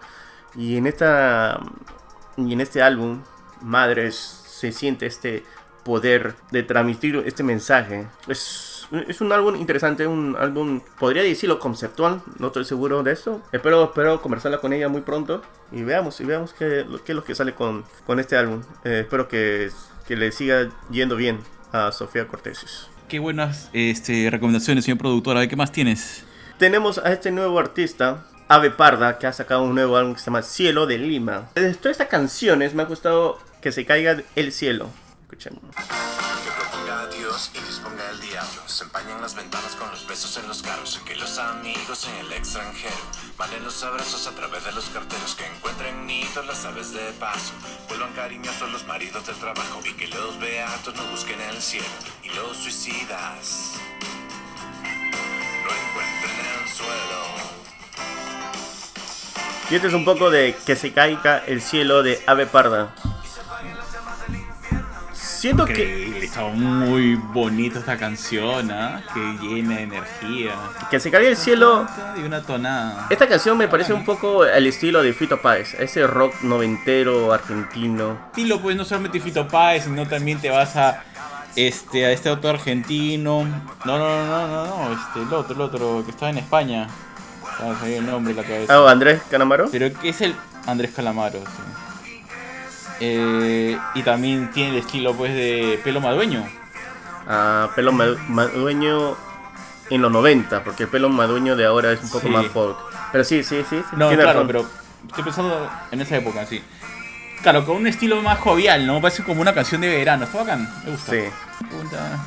y 0.56 0.76
en 0.76 0.86
esta 0.88 1.60
y 2.36 2.52
en 2.52 2.60
este 2.60 2.82
álbum 2.82 3.22
Madres 3.60 4.14
se 4.16 4.72
siente 4.72 5.06
este 5.06 5.44
poder 5.84 6.34
de 6.50 6.62
transmitir 6.64 7.16
este 7.24 7.42
mensaje. 7.42 8.06
Es, 8.26 8.77
es 9.08 9.20
un 9.20 9.32
álbum 9.32 9.56
interesante, 9.56 10.06
un 10.06 10.36
álbum, 10.38 10.80
podría 10.98 11.22
decirlo 11.22 11.58
conceptual, 11.58 12.22
no 12.38 12.46
estoy 12.48 12.64
seguro 12.64 13.02
de 13.02 13.12
eso. 13.12 13.42
Espero, 13.52 13.84
espero 13.84 14.20
conversarla 14.22 14.58
con 14.58 14.72
ella 14.72 14.88
muy 14.88 15.02
pronto 15.02 15.42
y 15.72 15.82
veamos, 15.82 16.20
y 16.20 16.24
veamos 16.24 16.52
qué, 16.54 16.84
lo- 16.88 17.02
qué 17.04 17.12
es 17.12 17.16
lo 17.16 17.24
que 17.24 17.34
sale 17.34 17.54
con, 17.54 17.84
con 18.06 18.18
este 18.20 18.36
álbum. 18.36 18.62
Eh, 18.84 19.00
espero 19.02 19.28
que, 19.28 19.70
que 20.06 20.16
le 20.16 20.32
siga 20.32 20.68
yendo 20.90 21.16
bien 21.16 21.40
a 21.72 21.92
Sofía 21.92 22.26
Cortés. 22.26 22.88
Qué 23.08 23.18
buenas 23.18 23.70
este, 23.72 24.28
recomendaciones, 24.30 24.84
señor 24.84 24.98
productor. 24.98 25.36
A 25.36 25.40
ver, 25.40 25.48
¿qué 25.48 25.56
más 25.56 25.72
tienes? 25.72 26.24
Tenemos 26.58 26.98
a 26.98 27.12
este 27.12 27.30
nuevo 27.30 27.58
artista, 27.58 28.26
Ave 28.48 28.70
Parda, 28.70 29.18
que 29.18 29.26
ha 29.26 29.32
sacado 29.32 29.62
un 29.62 29.74
nuevo 29.74 29.96
álbum 29.96 30.14
que 30.14 30.18
se 30.20 30.26
llama 30.26 30.42
Cielo 30.42 30.86
de 30.86 30.98
Lima. 30.98 31.48
De 31.54 31.72
todas 31.74 31.92
estas 31.92 32.08
canciones 32.08 32.74
me 32.74 32.82
ha 32.82 32.86
gustado 32.86 33.38
que 33.62 33.70
se 33.72 33.84
caiga 33.86 34.22
el 34.34 34.52
cielo. 34.52 34.88
Escuchemos. 35.22 35.60
Que 35.76 36.50
proponga 36.50 37.02
a 37.02 37.06
Dios 37.08 37.50
y 37.54 37.58
disponga 37.58 37.66
el 37.66 37.66
diablo. 37.66 37.67
Se 38.78 38.84
empañan 38.84 39.20
las 39.20 39.34
ventanas 39.34 39.74
con 39.74 39.90
los 39.90 40.06
besos 40.06 40.36
en 40.36 40.46
los 40.46 40.62
carros. 40.62 41.00
Que 41.04 41.16
los 41.16 41.36
amigos 41.38 42.06
en 42.06 42.24
el 42.24 42.32
extranjero 42.32 42.94
manden 43.36 43.64
los 43.64 43.82
abrazos 43.82 44.28
a 44.28 44.30
través 44.36 44.64
de 44.64 44.70
los 44.70 44.84
carteros. 44.90 45.34
Que 45.34 45.46
encuentren 45.46 46.06
nidos 46.06 46.46
las 46.46 46.64
aves 46.64 46.92
de 46.92 47.00
paso. 47.18 47.54
Vuelvan 47.88 48.12
cariñosos 48.12 48.70
los 48.70 48.86
maridos 48.86 49.26
del 49.26 49.34
trabajo. 49.34 49.80
Y 49.84 49.94
que 49.94 50.06
los 50.06 50.38
beatos 50.38 50.94
no 50.94 51.02
busquen 51.10 51.40
el 51.40 51.60
cielo. 51.60 51.88
Y 52.22 52.28
los 52.28 52.56
suicidas 52.56 53.72
no 55.64 55.70
encuentren 55.74 56.46
el 56.62 56.68
suelo. 56.70 57.24
Y 59.70 59.74
este 59.74 59.88
es 59.88 59.94
un 59.94 60.04
poco 60.04 60.30
de 60.30 60.56
Que 60.64 60.76
se 60.76 60.92
caiga 60.92 61.38
el 61.38 61.62
cielo 61.62 62.04
de 62.04 62.22
Ave 62.28 62.46
Parda. 62.46 62.94
Siento 65.12 65.66
que 65.66 66.07
Está 66.22 66.42
muy 66.48 67.14
bonita 67.14 67.78
esta 67.78 67.96
canción, 67.96 68.70
¿ah? 68.70 69.02
Que 69.14 69.20
llena 69.40 69.76
de 69.76 69.82
energía. 69.82 70.52
Que 70.90 70.98
se 71.00 71.10
caiga 71.10 71.28
el 71.28 71.36
cielo. 71.36 71.86
Y 72.16 72.22
una 72.22 72.42
tonada. 72.42 73.06
Esta 73.10 73.28
canción 73.28 73.56
me 73.56 73.68
parece 73.68 73.92
un 73.92 74.04
poco 74.04 74.44
el 74.44 74.66
estilo 74.66 75.02
de 75.02 75.12
Fito 75.12 75.40
Páez, 75.40 75.74
ese 75.74 76.06
rock 76.06 76.42
noventero 76.42 77.32
argentino. 77.32 78.18
estilo, 78.28 78.60
pues 78.60 78.76
no 78.76 78.84
solamente 78.84 79.20
Fito 79.20 79.46
Páez, 79.46 79.84
sino 79.84 80.06
también 80.06 80.40
te 80.40 80.50
vas 80.50 80.76
a 80.76 81.04
este 81.56 82.06
a 82.06 82.12
este 82.12 82.28
autor 82.28 82.56
argentino. 82.56 83.44
No, 83.84 83.98
no, 83.98 84.26
no, 84.26 84.48
no, 84.48 84.66
no, 84.66 84.92
este, 84.92 85.22
el 85.22 85.32
otro, 85.32 85.54
el 85.54 85.60
otro, 85.60 86.02
que 86.04 86.10
estaba 86.10 86.30
en 86.30 86.38
España. 86.38 86.88
Ah, 87.60 87.74
el 87.86 88.06
nombre 88.06 88.32
en 88.32 88.36
la 88.36 88.44
cabeza. 88.44 88.74
Ah, 88.74 88.90
Andrés 88.90 89.22
Canamaro. 89.30 89.68
Pero 89.70 89.92
que 89.98 90.10
es 90.10 90.20
el 90.20 90.34
Andrés 90.66 90.92
Calamaro, 90.94 91.38
sí. 91.38 91.67
Eh, 93.00 93.78
y 93.94 94.02
también 94.02 94.50
tiene 94.50 94.70
el 94.70 94.76
estilo 94.78 95.14
pues 95.14 95.32
de 95.34 95.80
pelo 95.84 96.00
madueño. 96.00 96.44
Ah, 97.26 97.70
pelo 97.76 97.92
ma- 97.92 98.16
madueño 98.28 99.16
en 99.90 100.02
los 100.02 100.10
90, 100.10 100.64
porque 100.64 100.84
el 100.84 100.88
pelo 100.88 101.08
madueño 101.08 101.56
de 101.56 101.64
ahora 101.66 101.92
es 101.92 102.02
un 102.02 102.10
poco 102.10 102.26
Sí. 102.26 102.32
más 102.32 102.46
folk. 102.46 102.76
Pero 103.12 103.24
sí, 103.24 103.42
sí, 103.44 103.64
sí. 103.68 103.76
sí, 103.78 103.84
No, 103.96 104.08
claro, 104.10 104.24
razón. 104.24 104.46
pero 104.46 104.66
estoy 105.06 105.24
pensando 105.24 105.70
en 105.90 106.00
esa 106.00 106.16
época, 106.16 106.44
sí. 106.46 106.62
Claro, 107.42 107.64
con 107.64 107.76
un 107.76 107.86
estilo 107.86 108.20
más 108.20 108.38
jovial, 108.40 108.86
¿no? 108.86 109.00
Parece 109.00 109.22
como 109.22 109.40
una 109.40 109.54
canción 109.54 109.80
de 109.80 109.88
verano. 109.88 110.24
Está 110.24 110.38
bacán, 110.38 110.68
me 110.84 110.90
gusta. 110.90 111.12
Sí. 111.12 111.20
Punta 111.70 112.18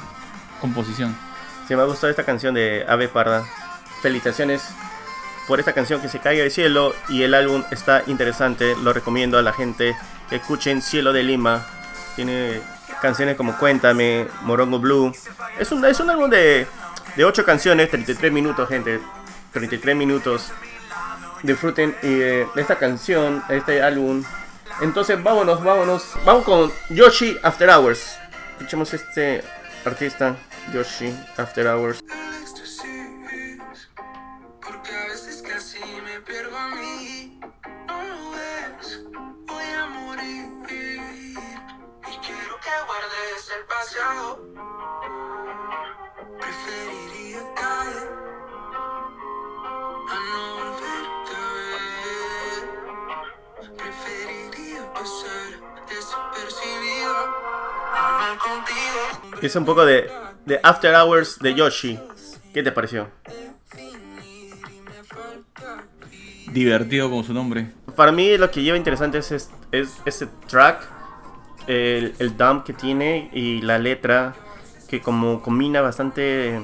composición. 0.61 1.15
Sí, 1.67 1.75
me 1.75 1.81
ha 1.81 1.85
gustado 1.85 2.09
esta 2.11 2.23
canción 2.23 2.53
de 2.53 2.85
Ave 2.87 3.07
Parda. 3.09 3.43
Felicitaciones 4.01 4.63
por 5.47 5.59
esta 5.59 5.73
canción 5.73 5.99
que 6.01 6.07
se 6.09 6.19
caiga 6.19 6.43
del 6.43 6.51
cielo 6.51 6.93
y 7.09 7.23
el 7.23 7.33
álbum 7.33 7.63
está 7.71 8.03
interesante. 8.07 8.75
Lo 8.81 8.93
recomiendo 8.93 9.37
a 9.37 9.41
la 9.41 9.53
gente 9.53 9.95
escuchen 10.31 10.81
Cielo 10.81 11.13
de 11.13 11.23
Lima. 11.23 11.65
Tiene 12.15 12.61
canciones 13.01 13.35
como 13.35 13.57
Cuéntame, 13.57 14.27
Morongo 14.41 14.79
Blue. 14.79 15.13
Es 15.59 15.71
un, 15.71 15.85
es 15.85 15.99
un 15.99 16.09
álbum 16.09 16.29
de, 16.29 16.65
de 17.15 17.25
8 17.25 17.45
canciones, 17.45 17.89
33 17.89 18.31
minutos, 18.31 18.67
gente. 18.67 18.99
33 19.53 19.95
minutos. 19.95 20.51
Disfruten 21.43 21.95
eh, 22.03 22.47
esta 22.55 22.77
canción, 22.77 23.43
este 23.49 23.81
álbum. 23.81 24.23
Entonces, 24.81 25.21
vámonos, 25.21 25.63
vámonos. 25.63 26.13
Vamos 26.25 26.43
con 26.43 26.71
Yoshi 26.89 27.37
After 27.43 27.69
Hours. 27.69 28.17
Escuchemos 28.51 28.93
este 28.93 29.43
artista, 29.85 30.35
Yoshi 30.73 31.13
After 31.37 31.67
Hours. 31.67 32.03
El 43.57 43.65
pasado. 43.65 44.39
Preferiría 46.39 47.41
caer 47.55 48.09
a 50.07 50.15
no 50.31 50.43
volverte 50.55 51.33
a 51.35 51.39
ver. 51.57 52.61
Preferiría 53.77 54.81
pasar 54.93 55.49
desapercibido. 55.89 57.13
Normal 57.93 58.35
contigo. 58.37 59.01
Es 59.41 59.55
un 59.55 59.65
poco 59.65 59.85
de, 59.85 60.09
de 60.45 60.59
After 60.63 60.95
Hours 60.95 61.39
de 61.39 61.53
Yoshi. 61.53 61.99
¿Qué 62.53 62.63
te 62.63 62.71
pareció? 62.71 63.09
Divertido 66.47 67.09
como 67.09 67.23
su 67.23 67.33
nombre. 67.33 67.71
Para 67.95 68.11
mí 68.11 68.37
lo 68.37 68.51
que 68.51 68.61
lleva 68.61 68.77
interesante 68.77 69.17
es, 69.17 69.31
es, 69.31 69.49
es 69.71 70.01
ese 70.05 70.27
track, 70.47 70.87
el, 71.71 72.13
el 72.19 72.37
dump 72.37 72.63
que 72.65 72.73
tiene 72.73 73.29
y 73.33 73.61
la 73.61 73.77
letra 73.79 74.33
que 74.87 74.99
como 75.01 75.41
combina 75.41 75.81
bastante 75.81 76.59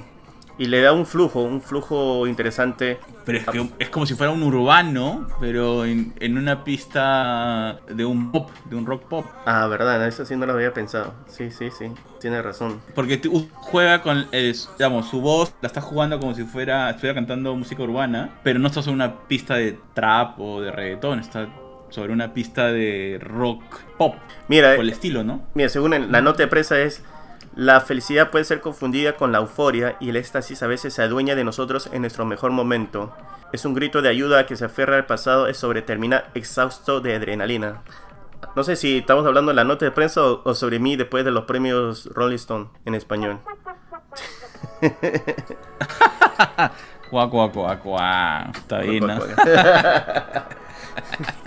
y 0.60 0.66
le 0.66 0.82
da 0.82 0.92
un 0.92 1.06
flujo, 1.06 1.42
un 1.44 1.62
flujo 1.62 2.26
interesante. 2.28 3.00
Pero 3.26 3.38
es 3.40 3.46
que 3.48 3.70
es 3.80 3.90
como 3.90 4.06
si 4.06 4.16
fuera 4.16 4.32
un 4.32 4.42
urbano, 4.42 5.28
pero 5.40 5.86
en, 5.86 6.14
en 6.20 6.38
una 6.38 6.64
pista 6.64 7.80
de 7.90 8.06
un 8.06 8.32
pop, 8.32 8.50
de 8.66 8.76
un 8.76 8.86
rock 8.86 9.04
pop. 9.04 9.26
Ah, 9.46 9.68
verdad, 9.68 10.06
eso 10.08 10.26
sí 10.26 10.36
no 10.36 10.46
lo 10.46 10.54
había 10.54 10.74
pensado. 10.74 11.14
Sí, 11.28 11.52
sí, 11.52 11.70
sí, 11.78 11.92
tiene 12.20 12.42
razón. 12.42 12.82
Porque 12.96 13.22
juega 13.54 14.02
con, 14.02 14.26
el- 14.32 14.56
digamos, 14.80 15.08
su 15.10 15.22
voz, 15.22 15.54
la 15.62 15.68
está 15.68 15.82
jugando 15.82 16.20
como 16.20 16.34
si 16.34 16.44
fuera, 16.44 16.90
estuviera 16.90 17.14
cantando 17.16 17.54
música 17.56 17.84
urbana, 17.84 18.32
pero 18.44 18.60
no 18.60 18.68
está 18.68 18.82
sobre 18.82 18.96
una 18.96 19.14
pista 19.28 19.56
de 19.56 19.78
trap 19.94 20.40
o 20.40 20.62
de 20.62 20.72
reggaetón, 20.72 21.20
está 21.20 21.48
sobre 21.90 22.14
una 22.14 22.34
pista 22.34 22.68
de 22.68 23.20
rock 23.22 23.64
pop, 23.98 24.16
Mira, 24.48 24.76
por 24.76 24.84
el 24.84 24.90
estilo, 24.90 25.24
¿no? 25.24 25.42
Mira, 25.54 25.70
según 25.70 25.94
el- 25.94 26.12
la 26.12 26.22
nota 26.22 26.44
de 26.44 26.48
prensa 26.48 26.80
es, 26.80 27.04
la 27.56 27.82
felicidad 27.82 28.30
puede 28.30 28.46
ser 28.46 28.62
confundida 28.62 29.14
con 29.14 29.32
la 29.32 29.40
euforia 29.40 29.96
y 30.00 30.10
el 30.10 30.16
éxtasis 30.18 30.62
a 30.64 30.68
veces 30.68 30.94
se 30.94 31.02
adueña 31.02 31.36
de 31.36 31.44
nosotros 31.44 31.90
en 31.92 32.02
nuestro 32.02 32.26
mejor 32.26 32.52
momento. 32.52 33.16
Es 33.54 33.66
un 33.66 33.74
grito 33.74 34.02
de 34.02 34.10
ayuda 34.10 34.46
que 34.46 34.56
se 34.58 34.66
aferra 34.66 34.98
al 34.98 35.06
pasado, 35.06 35.48
es 35.48 35.58
sobre 35.58 35.82
terminar 35.82 36.30
exhausto 36.36 37.00
de 37.00 37.16
adrenalina. 37.16 37.82
No 38.56 38.64
sé 38.64 38.76
si 38.76 38.98
estamos 39.00 39.26
hablando 39.26 39.52
de 39.52 39.56
la 39.56 39.64
nota 39.64 39.86
de 39.86 39.92
prensa 39.92 40.22
o, 40.24 40.42
o 40.44 40.54
sobre 40.54 40.80
mí 40.80 40.96
después 40.96 41.26
de 41.26 41.32
los 41.32 41.46
premios 41.46 42.06
Rolling 42.14 42.36
Stone 42.36 42.68
en 42.86 42.96
español. 42.96 43.40
Cuá, 47.10 47.30
cuá, 47.30 47.50
cuá, 47.52 47.80
cuá. 47.80 48.52
Está 48.54 48.80
bien, 48.82 49.08
¿no? 49.08 49.18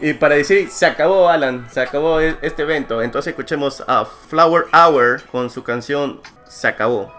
Y 0.00 0.14
para 0.14 0.36
decir, 0.36 0.70
se 0.70 0.86
acabó 0.86 1.28
Alan, 1.28 1.66
se 1.70 1.80
acabó 1.80 2.20
e- 2.20 2.36
este 2.42 2.62
evento. 2.62 3.02
Entonces 3.02 3.30
escuchemos 3.32 3.82
a 3.86 4.04
Flower 4.04 4.66
Hour 4.72 5.22
con 5.30 5.50
su 5.50 5.62
canción 5.64 6.20
Se 6.48 6.66
acabó. 6.68 7.12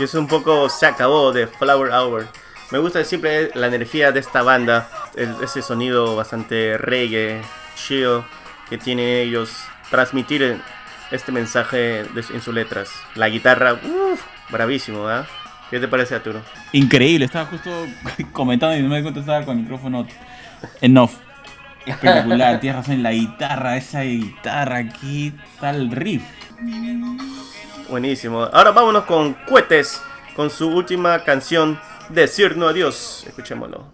Y 0.00 0.04
es 0.04 0.14
un 0.14 0.26
poco 0.26 0.70
se 0.70 0.86
acabó 0.86 1.30
de 1.30 1.46
Flower 1.46 1.92
Hour. 1.92 2.26
Me 2.70 2.78
gusta 2.78 3.04
siempre 3.04 3.50
la 3.54 3.66
energía 3.66 4.12
de 4.12 4.20
esta 4.20 4.40
banda, 4.40 4.88
ese 5.14 5.60
sonido 5.60 6.16
bastante 6.16 6.78
reggae, 6.78 7.42
chill 7.76 8.22
que 8.70 8.78
tienen 8.78 9.06
ellos, 9.06 9.52
transmitir 9.90 10.58
este 11.10 11.32
mensaje 11.32 12.00
en 12.00 12.40
sus 12.40 12.54
letras. 12.54 12.88
La 13.14 13.28
guitarra, 13.28 13.74
uff, 13.74 14.22
bravísimo, 14.48 15.06
¿ah? 15.06 15.26
¿Qué 15.68 15.78
te 15.78 15.86
parece, 15.86 16.14
Arturo? 16.14 16.40
Increíble, 16.72 17.26
estaba 17.26 17.44
justo 17.44 17.70
comentando 18.32 18.78
y 18.78 18.82
no 18.82 18.88
me 18.88 19.02
di 19.02 19.12
con 19.12 19.50
el 19.50 19.56
micrófono 19.56 20.06
en 20.80 20.96
off. 20.96 21.14
Espectacular, 21.84 22.58
tienes 22.58 22.78
razón, 22.78 23.02
la 23.02 23.12
guitarra, 23.12 23.76
esa 23.76 24.00
guitarra 24.00 24.78
aquí, 24.78 25.34
tal 25.60 25.90
riff. 25.90 26.22
Buenísimo. 27.90 28.44
Ahora 28.52 28.70
vámonos 28.70 29.04
con 29.04 29.34
Cuetes, 29.34 30.00
con 30.36 30.48
su 30.48 30.68
última 30.68 31.24
canción, 31.24 31.80
Decir 32.08 32.56
no 32.56 32.68
adiós. 32.68 33.24
Escuchémoslo. 33.26 33.84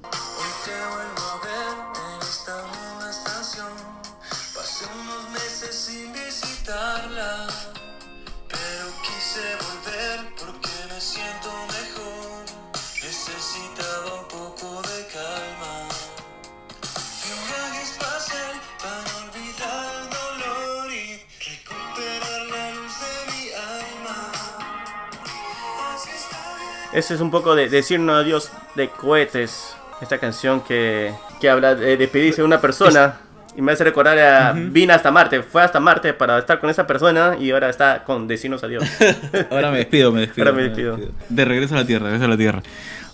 Este 26.96 27.12
es 27.12 27.20
un 27.20 27.30
poco 27.30 27.54
de 27.54 27.68
decirnos 27.68 28.16
adiós 28.24 28.50
de 28.74 28.88
cohetes. 28.88 29.76
Esta 30.00 30.16
canción 30.18 30.62
que, 30.62 31.12
que 31.40 31.50
habla 31.50 31.74
de 31.74 31.96
despedirse 31.98 32.40
de 32.40 32.46
una 32.46 32.59
persona. 32.61 33.16
Y 33.54 33.61
me 33.61 33.72
hace 33.72 33.85
recordar 33.85 34.18
a 34.18 34.52
Vine 34.52 34.94
hasta 34.94 35.11
Marte. 35.11 35.42
Fue 35.42 35.62
hasta 35.62 35.78
Marte 35.78 36.14
para 36.14 36.38
estar 36.38 36.59
con 36.59 36.70
esa 36.70 36.87
persona 36.87 37.37
y 37.38 37.50
ahora 37.50 37.68
está 37.68 38.02
con 38.02 38.26
decirnos 38.26 38.64
adiós. 38.64 38.85
Ahora 39.50 39.70
me 39.70 39.78
despido, 39.78 40.11
me 40.11 40.20
despido. 40.22 40.46
Ahora 40.48 40.56
me 40.56 40.62
despido. 40.68 40.98
De 41.28 41.44
regreso 41.44 41.74
a 41.74 41.78
la 41.78 41.87
tierra, 41.87 42.04
regreso 42.06 42.24
a 42.24 42.28
la 42.28 42.37
tierra. 42.38 42.62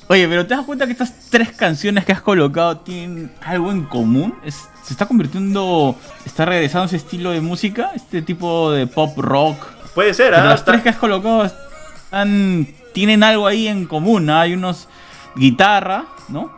Oye, 0.09 0.29
pero 0.29 0.47
¿te 0.47 0.55
das 0.55 0.65
cuenta 0.65 0.87
que 0.87 0.93
estas 0.93 1.29
tres 1.31 1.51
canciones 1.53 2.05
que 2.05 2.13
has 2.13 2.21
colocado 2.23 2.79
tienen 2.79 3.33
algo 3.43 3.71
en 3.73 3.85
común? 3.85 4.37
Es- 4.45 4.69
se 4.85 4.95
está 4.95 5.07
convirtiendo, 5.07 5.97
está 6.25 6.45
regresando 6.45 6.87
ese 6.87 6.97
estilo 6.97 7.31
de 7.31 7.41
música, 7.41 7.91
este 7.95 8.23
tipo 8.23 8.71
de 8.73 8.87
pop 8.89 9.17
rock. 9.19 9.57
Puede 9.95 10.13
ser, 10.15 10.35
¿ah? 10.35 10.45
las 10.45 10.65
tres 10.65 10.83
que 10.83 10.89
has 10.89 10.97
colocado 10.97 11.45
están, 11.45 12.67
tienen 12.93 13.23
algo 13.23 13.47
ahí 13.47 13.69
en 13.69 13.87
común. 13.87 14.29
¿ah? 14.31 14.43
Hay 14.43 14.55
unos 14.55 14.89
guitarra, 15.35 16.05
¿no? 16.29 16.51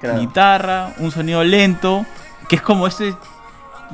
Claro. 0.00 0.20
Guitarra, 0.20 0.92
un 0.98 1.10
sonido 1.10 1.42
lento, 1.44 2.04
que 2.48 2.56
es 2.56 2.62
como 2.62 2.86
ese 2.86 3.14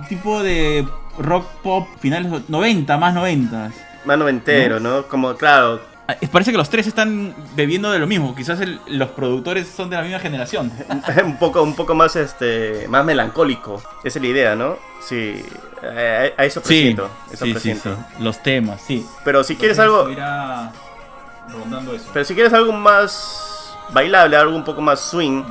tipo 0.08 0.42
de 0.42 0.86
rock 1.18 1.46
pop 1.62 1.88
finales 2.00 2.30
90, 2.48 2.96
más 2.98 3.14
90. 3.14 3.70
Más 4.04 4.18
noventero, 4.18 4.80
¿no? 4.80 5.04
Como, 5.06 5.34
claro, 5.36 5.88
Ah, 6.08 6.16
Parece 6.32 6.50
que 6.50 6.58
los 6.58 6.68
tres 6.68 6.88
están 6.88 7.32
bebiendo 7.54 7.88
de 7.92 8.00
lo 8.00 8.08
mismo. 8.08 8.34
Quizás 8.34 8.60
el- 8.60 8.80
los 8.88 9.10
productores 9.10 9.68
son 9.68 9.90
de 9.90 9.96
la 9.96 10.02
misma 10.02 10.18
generación. 10.18 10.72
un 11.24 11.36
poco, 11.38 11.62
un 11.62 11.76
poco 11.76 11.94
más, 11.94 12.16
este, 12.16 12.88
más 12.88 13.04
melancólico. 13.04 13.80
Esa 14.02 14.18
es 14.18 14.22
la 14.24 14.26
idea, 14.26 14.56
¿no? 14.56 14.76
Sí, 15.06 15.40
a, 15.84 16.40
a 16.42 16.44
eso 16.44 16.58
Sí, 16.62 16.66
presiento, 16.66 17.10
eso 17.32 17.44
sí, 17.44 17.50
sí, 17.50 17.52
presiento. 17.52 17.94
sí. 17.94 18.24
Los 18.24 18.42
temas, 18.42 18.80
sí. 18.84 19.06
Pero 19.24 19.44
si 19.44 19.54
quieres 19.54 19.78
algo, 19.78 20.08
rondando 21.52 21.94
eso. 21.94 22.08
pero 22.12 22.24
si 22.24 22.34
quieres 22.34 22.52
algo 22.52 22.72
más 22.72 23.74
bailable, 23.92 24.36
algo 24.36 24.54
un 24.56 24.64
poco 24.64 24.80
más 24.80 25.00
swing, 25.00 25.42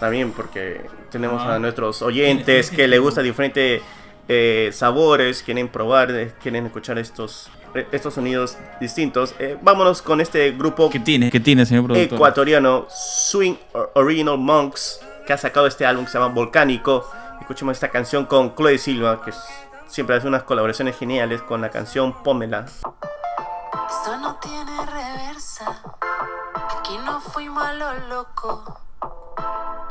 también 0.00 0.32
porque 0.32 0.82
tenemos 1.10 1.42
Ah. 1.42 1.54
a 1.54 1.58
nuestros 1.58 2.02
oyentes 2.02 2.70
que 2.70 2.86
les 2.88 3.00
gusta 3.00 3.22
diferentes 3.22 3.82
eh, 4.28 4.70
sabores, 4.72 5.42
quieren 5.44 5.68
probar, 5.68 6.10
eh, 6.10 6.32
quieren 6.42 6.66
escuchar 6.66 6.98
estos, 6.98 7.48
eh, 7.76 7.86
estos 7.92 8.14
sonidos 8.14 8.58
distintos. 8.80 9.36
Eh, 9.38 9.56
vámonos 9.62 10.02
con 10.02 10.20
este 10.20 10.50
grupo 10.50 10.90
¿Qué 10.90 10.98
tiene? 10.98 11.30
¿Qué 11.30 11.38
tiene, 11.38 11.64
señor 11.64 11.84
productor? 11.84 12.16
ecuatoriano 12.16 12.86
Swing 12.90 13.54
Or- 13.72 13.92
Original 13.94 14.36
Monks 14.36 15.00
que 15.26 15.32
ha 15.32 15.38
sacado 15.38 15.68
este 15.68 15.86
álbum 15.86 16.06
que 16.06 16.10
se 16.10 16.18
llama 16.18 16.34
Volcánico. 16.34 17.08
Escuchemos 17.40 17.76
esta 17.76 17.88
canción 17.90 18.26
con 18.26 18.56
Chloe 18.56 18.78
Silva 18.78 19.22
que 19.22 19.30
es- 19.30 19.38
siempre 19.86 20.16
hace 20.16 20.26
unas 20.26 20.42
colaboraciones 20.42 20.98
geniales 20.98 21.40
con 21.42 21.60
la 21.60 21.70
canción 21.70 22.12
Pómela. 22.24 22.66
Esto 23.72 24.16
no 24.18 24.36
tiene 24.36 24.86
reversa. 24.86 25.66
Aquí 26.78 26.98
no 26.98 27.20
fuimos 27.20 27.64
a 27.64 27.72
lo 27.72 27.92
loco. 28.08 28.80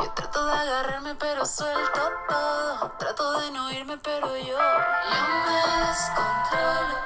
Yo 0.01 0.11
trato 0.13 0.45
de 0.45 0.53
agarrarme, 0.53 1.15
pero 1.15 1.45
suelto 1.45 2.01
todo. 2.27 2.91
Trato 2.97 3.39
de 3.39 3.51
no 3.51 3.71
irme, 3.71 3.97
pero 3.97 4.35
yo. 4.35 4.57
Yo 4.57 5.21
me 5.45 5.59
descontrolo. 5.87 6.97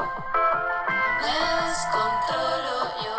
Me 1.22 1.36
descontrolo. 1.68 2.76
Yo, 3.04 3.14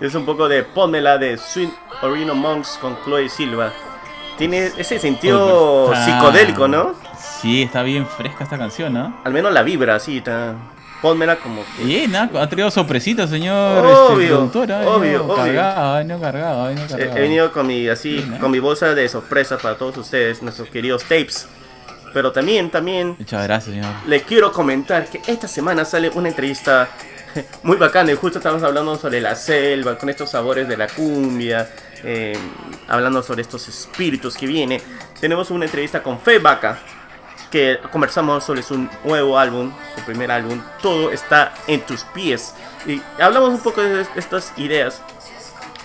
Es 0.00 0.14
un 0.14 0.24
poco 0.24 0.48
de 0.48 0.62
Pómela 0.62 1.18
de 1.18 1.36
Swing 1.36 1.70
Original 2.02 2.36
Monks 2.36 2.78
con 2.80 2.96
Chloe 3.04 3.28
Silva. 3.28 3.72
Tiene 4.36 4.70
ese 4.76 4.98
sentido 4.98 5.92
está- 5.92 6.04
psicodélico, 6.04 6.68
¿no? 6.68 6.94
Sí, 7.40 7.62
está 7.62 7.82
bien 7.82 8.06
fresca 8.06 8.44
esta 8.44 8.56
canción, 8.58 8.92
¿no? 8.92 9.20
Al 9.24 9.32
menos 9.32 9.52
la 9.52 9.62
vibra 9.62 9.96
así. 9.96 10.20
ta- 10.20 10.54
Pónmela 11.02 11.36
como 11.36 11.62
que... 11.76 11.84
Bien, 11.84 12.14
¿ah? 12.16 12.28
ha 12.40 12.48
traído 12.48 12.72
sorpresita, 12.72 13.28
señor 13.28 13.86
Obvio, 13.86 14.46
este, 14.46 14.72
ha 14.72 14.78
venido 14.78 14.96
obvio, 14.96 15.24
obvio. 15.26 15.36
Cargado, 15.36 15.80
ha 15.94 15.98
venido 15.98 16.20
cargado, 16.20 16.70
He, 16.70 16.74
cargado. 16.74 17.16
he 17.16 17.20
venido 17.20 17.52
con 17.52 17.66
mi 17.68 17.88
así, 17.88 18.18
Sí, 18.20 18.26
¿no? 18.28 18.38
con 18.40 18.50
mi 18.50 18.58
bolsa 18.58 18.94
de 18.96 19.08
sorpresa 19.08 19.58
para 19.58 19.76
todos 19.78 19.96
ustedes, 19.96 20.42
nuestros 20.42 20.68
queridos 20.70 21.04
tapes. 21.04 21.46
Pero 22.12 22.32
también, 22.32 22.68
también 22.70 23.14
Muchas 23.16 23.44
gracias, 23.44 23.74
señor. 23.76 23.92
le 24.08 24.22
quiero 24.22 24.50
comentar 24.52 25.06
que 25.06 25.20
esta 25.30 25.46
semana 25.46 25.84
sale 25.84 26.10
una 26.14 26.30
entrevista 26.30 26.88
muy 27.62 27.76
bacana 27.76 28.12
y 28.12 28.14
justo 28.14 28.38
estamos 28.38 28.62
hablando 28.62 28.96
sobre 28.96 29.20
la 29.20 29.34
selva, 29.34 29.98
con 29.98 30.08
estos 30.08 30.30
sabores 30.30 30.68
de 30.68 30.76
la 30.76 30.88
cumbia, 30.88 31.68
eh, 32.02 32.36
hablando 32.88 33.22
sobre 33.22 33.42
estos 33.42 33.68
espíritus 33.68 34.36
que 34.36 34.46
viene. 34.46 34.80
Tenemos 35.20 35.50
una 35.50 35.64
entrevista 35.64 36.02
con 36.02 36.20
Fe 36.20 36.38
Vaca, 36.38 36.78
que 37.50 37.78
conversamos 37.90 38.44
sobre 38.44 38.62
su 38.62 38.88
nuevo 39.04 39.38
álbum, 39.38 39.72
su 39.94 40.04
primer 40.04 40.30
álbum, 40.30 40.60
Todo 40.82 41.10
está 41.10 41.54
en 41.66 41.80
tus 41.80 42.04
pies. 42.04 42.54
Y 42.86 43.00
hablamos 43.20 43.50
un 43.50 43.60
poco 43.60 43.82
de 43.82 44.06
estas 44.16 44.52
ideas. 44.56 45.02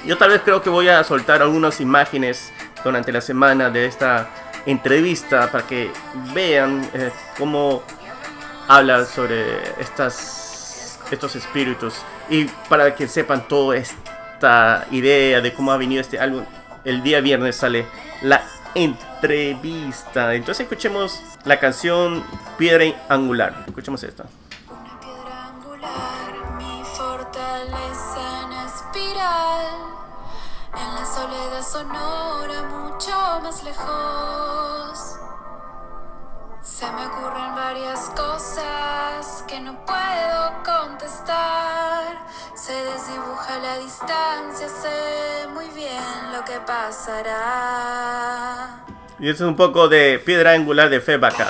Yo 0.06 0.18
tal 0.18 0.30
vez 0.30 0.42
creo 0.44 0.62
que 0.62 0.70
voy 0.70 0.90
a 0.90 1.04
soltar 1.04 1.42
algunas 1.42 1.80
imágenes 1.80 2.52
durante 2.84 3.12
la 3.12 3.22
semana 3.22 3.70
de 3.70 3.86
esta 3.86 4.30
entrevista 4.66 5.50
para 5.52 5.66
que 5.66 5.92
vean 6.34 6.90
eh, 6.94 7.12
cómo 7.38 7.84
habla 8.68 9.06
sobre 9.06 9.58
estas, 9.80 10.43
estos 11.14 11.36
espíritus 11.36 11.96
y 12.30 12.46
para 12.70 12.96
que 12.96 13.08
sepan 13.08 13.48
toda 13.48 13.78
esta 13.78 14.86
idea 14.92 15.42
de 15.42 15.54
cómo 15.54 15.72
ha 15.72 15.78
venido 15.78 16.02
este 16.02 16.20
álbum. 16.20 16.44
El 16.84 17.02
día 17.02 17.22
viernes 17.22 17.56
sale 17.56 17.86
la 18.22 18.44
entrevista. 18.76 20.34
Entonces 20.34 20.66
escuchemos 20.66 21.22
la 21.46 21.60
canción 21.60 22.24
Piedra 22.58 22.86
Angular. 23.10 23.64
Escuchemos 23.68 24.04
esta. 24.04 24.26
En 30.76 30.96
la 30.96 31.06
soledad 31.06 31.62
sonora, 31.62 32.64
mucho 32.64 33.12
más 33.44 33.64
lejos. 33.64 34.73
Se 36.84 36.92
me 36.92 37.06
ocurren 37.08 37.56
varias 37.56 38.10
cosas 38.10 39.46
que 39.48 39.62
no 39.62 39.74
puedo 39.86 40.52
contestar. 40.66 42.26
Se 42.56 42.74
desdibuja 42.74 43.58
la 43.62 43.78
distancia, 43.80 44.68
sé 44.68 45.48
muy 45.54 45.70
bien 45.70 46.04
lo 46.34 46.44
que 46.44 46.60
pasará. 46.68 48.04
Y 49.18 49.30
eso 49.30 49.46
es 49.46 49.50
un 49.50 49.56
poco 49.56 49.88
de 49.88 50.20
Piedra 50.26 50.52
Angular 50.52 50.90
de 50.90 51.00
Fe 51.00 51.16
Vaca. 51.16 51.48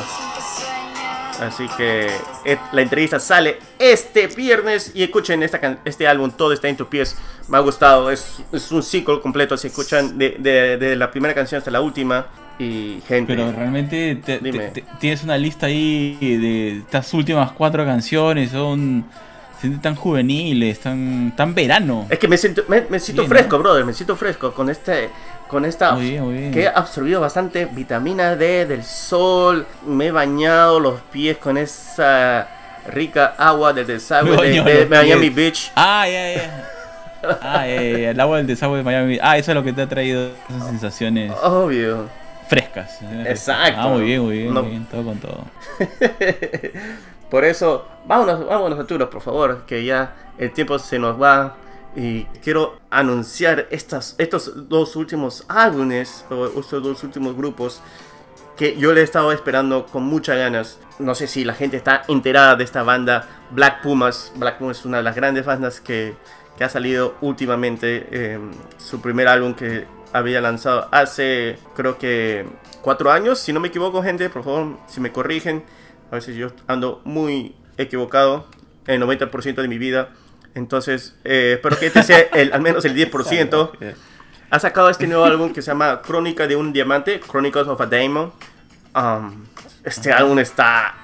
Así 1.42 1.68
que 1.78 2.16
eh, 2.46 2.60
la 2.72 2.82
entrevista 2.84 3.20
sale 3.20 3.58
este 3.80 4.28
viernes 4.28 4.92
y 4.94 5.02
escuchen 5.04 5.42
esta 5.42 5.78
este 5.84 6.08
álbum, 6.08 6.30
Todo 6.30 6.54
está 6.54 6.68
en 6.68 6.78
tus 6.78 6.86
pies. 6.88 7.18
Me 7.48 7.58
ha 7.58 7.62
gustado, 7.62 8.12
es, 8.12 8.38
es 8.52 8.72
un 8.72 8.84
ciclo 8.84 9.20
completo, 9.20 9.58
se 9.58 9.70
escuchan 9.70 10.16
de, 10.20 10.36
de- 10.38 10.78
de 10.78 10.96
la 10.96 11.10
primera 11.10 11.34
canción 11.34 11.58
hasta 11.58 11.72
la 11.72 11.82
última. 11.82 12.28
Y 12.60 13.02
gente, 13.08 13.34
Pero 13.36 13.52
realmente 13.52 14.16
te- 14.16 14.38
te- 14.38 14.44
Dime. 14.44 14.68
te- 14.70 14.84
tienes 15.00 15.24
una 15.24 15.38
lista 15.38 15.66
ahí 15.66 16.18
de 16.20 16.78
estas 16.80 17.12
últimas 17.14 17.52
cuatro 17.52 17.84
canciones, 17.86 18.52
son 18.52 19.06
tan 19.82 19.96
juveniles, 19.96 20.80
tan, 20.82 21.34
tan 21.38 21.56
verano. 21.56 22.06
es 22.10 22.20
que 22.20 22.28
me 22.28 22.38
siento, 22.38 22.64
me, 22.68 22.82
me 22.90 23.00
siento 23.00 23.22
Bien, 23.24 23.30
fresco, 23.30 23.58
¿no? 23.58 23.64
brother, 23.64 23.86
me 23.86 23.94
siento 23.94 24.16
fresco 24.18 24.54
con 24.54 24.70
este, 24.70 25.10
con 25.48 25.64
esta, 25.66 25.94
Muy 25.94 26.10
bien, 26.12 26.24
muy 26.24 26.34
bien. 26.38 26.52
que 26.52 26.64
he 26.64 26.68
absorbido 26.68 27.22
bastante 27.22 27.66
vitamina 27.66 28.36
D 28.36 28.66
del 28.66 28.84
sol, 28.84 29.66
me 29.88 30.08
he 30.08 30.12
bañado 30.12 30.80
los 30.82 31.00
pies 31.14 31.38
con 31.38 31.58
esa 31.58 32.50
rica 32.92 33.36
agua 33.38 33.72
del 33.72 33.88
desagüe 33.88 34.36
de, 34.64 34.86
Miami 34.90 35.30
pies. 35.30 35.36
Beach. 35.36 35.72
Ah, 35.76 36.06
ya, 36.08 36.34
ya. 36.34 36.70
Ah, 37.42 37.66
ya, 37.66 37.82
ya, 37.82 38.10
el 38.12 38.20
agua 38.20 38.38
del 38.38 38.48
desagüe 38.48 38.80
de 38.80 38.84
Miami. 38.84 39.18
Ah, 39.22 39.38
eso 39.38 39.52
es 39.52 39.56
lo 39.56 39.64
que 39.64 39.72
te 39.72 39.82
ha 39.82 39.88
traído 39.88 40.32
esas 40.50 40.68
sensaciones 40.68 41.32
Obvio. 41.42 42.10
Frescas. 42.48 43.00
Exacto. 43.26 43.80
Ah, 43.82 43.88
muy 43.90 44.02
bien, 44.06 44.22
muy 44.22 44.38
bien, 44.40 44.54
No. 44.54 44.62
muy 44.62 44.72
bien, 44.72 44.86
todo 44.86 45.04
con 45.04 45.18
todo. 45.20 45.46
Por 47.30 47.46
eso, 47.46 47.88
vámonos, 48.06 48.46
vámonos 48.46 48.80
Arturo, 48.80 49.10
por 49.10 49.22
favor, 49.22 49.64
que 49.66 49.84
ya 49.84 50.16
el 50.38 50.52
tiempo 50.52 50.78
se 50.80 51.00
nos 51.00 51.20
va. 51.22 51.56
Y 51.96 52.24
quiero 52.44 52.80
anunciar 52.90 53.68
estas, 53.70 54.16
estos 54.18 54.68
dos 54.70 54.96
últimos 54.96 55.46
álbumes, 55.48 56.26
o 56.30 56.48
estos 56.60 56.82
dos 56.84 57.04
últimos 57.04 57.36
grupos, 57.36 57.82
que 58.58 58.76
yo 58.78 58.94
le 58.94 59.02
he 59.02 59.04
estado 59.04 59.32
esperando 59.32 59.86
con 59.86 60.04
muchas 60.04 60.38
ganas. 60.38 60.80
No 61.00 61.14
sé 61.16 61.28
si 61.28 61.44
la 61.44 61.54
gente 61.54 61.78
está 61.78 62.04
enterada 62.08 62.56
de 62.56 62.64
esta 62.64 62.84
banda 62.84 63.28
Black 63.52 63.82
Pumas. 63.82 64.32
Black 64.36 64.58
Pumas 64.58 64.80
es 64.80 64.86
una 64.86 64.98
de 64.98 65.04
las 65.04 65.16
grandes 65.16 65.46
bandas 65.46 65.82
que, 65.82 66.16
que 66.58 66.64
ha 66.64 66.70
salido 66.70 67.16
últimamente. 67.22 68.08
eh, 68.12 68.40
su 68.78 69.00
primer 69.02 69.28
álbum 69.28 69.54
que 69.56 69.86
había 70.14 70.40
lanzado 70.42 70.88
hace, 70.92 71.58
creo 71.76 71.98
que, 71.98 72.46
cuatro 72.82 73.12
años. 73.12 73.40
Si 73.40 73.52
no 73.52 73.60
me 73.60 73.70
equivoco, 73.70 74.04
gente, 74.04 74.30
por 74.30 74.44
favor, 74.44 74.78
si 74.88 75.02
me 75.02 75.12
corrigen. 75.12 75.64
A 76.12 76.16
veces 76.16 76.36
yo 76.36 76.50
ando 76.68 77.02
muy 77.04 77.56
equivocado 77.78 78.46
el 78.86 79.02
90% 79.02 79.56
de 79.56 79.68
mi 79.68 79.80
vida. 79.80 80.10
Entonces, 80.54 81.16
eh, 81.24 81.54
espero 81.56 81.80
que 81.80 81.88
este 81.88 82.04
sea 82.04 82.20
el, 82.34 82.54
al 82.54 82.62
menos 82.62 82.86
el 82.86 82.96
10%. 82.96 83.96
Ha 84.52 84.60
sacado 84.60 84.90
este 84.92 85.08
nuevo 85.08 85.26
álbum 85.26 85.52
que 85.52 85.64
se 85.64 85.72
llama 85.72 86.04
Crónica 86.04 86.46
de 86.46 86.56
un 86.56 86.74
Diamante, 86.74 87.20
Chronicles 87.20 87.68
of 87.68 87.82
a 87.82 87.88
Diamond. 87.88 88.32
Um, 88.96 89.46
este 89.84 90.14
álbum 90.14 90.38
está 90.38 90.96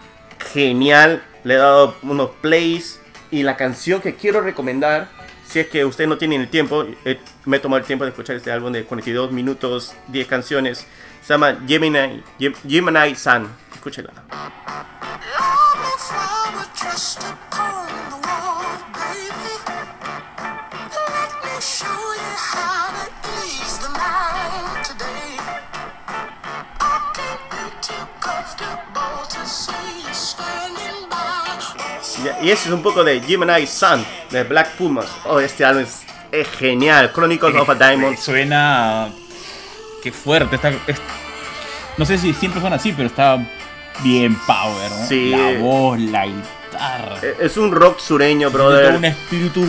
genial. 0.54 1.24
Le 1.44 1.56
he 1.56 1.58
dado 1.58 1.96
unos 2.04 2.30
plays. 2.42 3.02
Y 3.32 3.44
la 3.44 3.58
canción 3.58 4.02
que 4.02 4.16
quiero 4.16 4.42
recomendar 4.42 5.08
si 5.50 5.60
es 5.60 5.68
que 5.68 5.84
ustedes 5.84 6.08
no 6.08 6.18
tienen 6.18 6.42
el 6.42 6.48
tiempo, 6.50 6.86
eh, 7.06 7.20
me 7.46 7.58
he 7.58 7.60
tomado 7.60 7.80
el 7.80 7.86
tiempo 7.88 8.06
de 8.06 8.12
escuchar 8.12 8.36
este 8.36 8.52
álbum 8.52 8.72
de 8.72 8.84
42 8.86 9.32
minutos, 9.32 9.94
10 10.08 10.28
canciones. 10.28 10.86
Se 11.24 11.34
llama 11.34 11.58
Gemini, 11.68 12.24
Gem- 12.40 12.56
Gemini 12.68 13.16
Sun. 13.16 13.48
Escúchela. 13.74 14.14
Y 32.42 32.50
ese 32.52 32.70
es 32.70 32.74
un 32.74 32.82
poco 32.82 33.04
de 33.04 33.20
Gemini 33.22 33.68
Sun, 33.68 34.06
de 34.32 34.44
Black 34.44 34.72
Pumas. 34.78 35.08
Oh, 35.26 35.40
este 35.40 35.66
álbum 35.66 35.84
es, 35.84 36.02
es 36.32 36.48
genial. 36.50 37.12
Chronicles 37.14 37.56
of 37.56 37.70
a 37.70 37.76
Diamond. 37.76 38.18
Suena. 38.18 39.10
Qué 40.02 40.12
fuerte. 40.12 40.56
Está, 40.56 40.70
es- 40.88 41.02
no 41.98 42.06
sé 42.06 42.18
si 42.18 42.34
siempre 42.34 42.62
suena 42.62 42.78
así, 42.78 42.94
pero 42.94 43.08
está 43.08 43.38
bien 44.02 44.36
power, 44.48 44.90
¿no? 44.92 45.06
Sí. 45.08 45.32
La 45.32 45.60
voz, 45.60 46.00
la 46.00 46.26
guitarra. 46.28 47.18
Eh, 47.22 47.36
Es 47.42 47.58
un 47.58 47.72
rock 47.74 48.00
sureño, 48.00 48.50
todo 48.50 48.68
un 48.70 48.74
brother. 48.92 49.06
espíritu, 49.06 49.62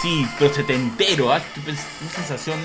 sí, 0.00 0.28
pero 0.38 0.54
setentero, 0.54 1.32
¿ah? 1.32 1.40
Una 1.66 1.76
sensación 2.14 2.58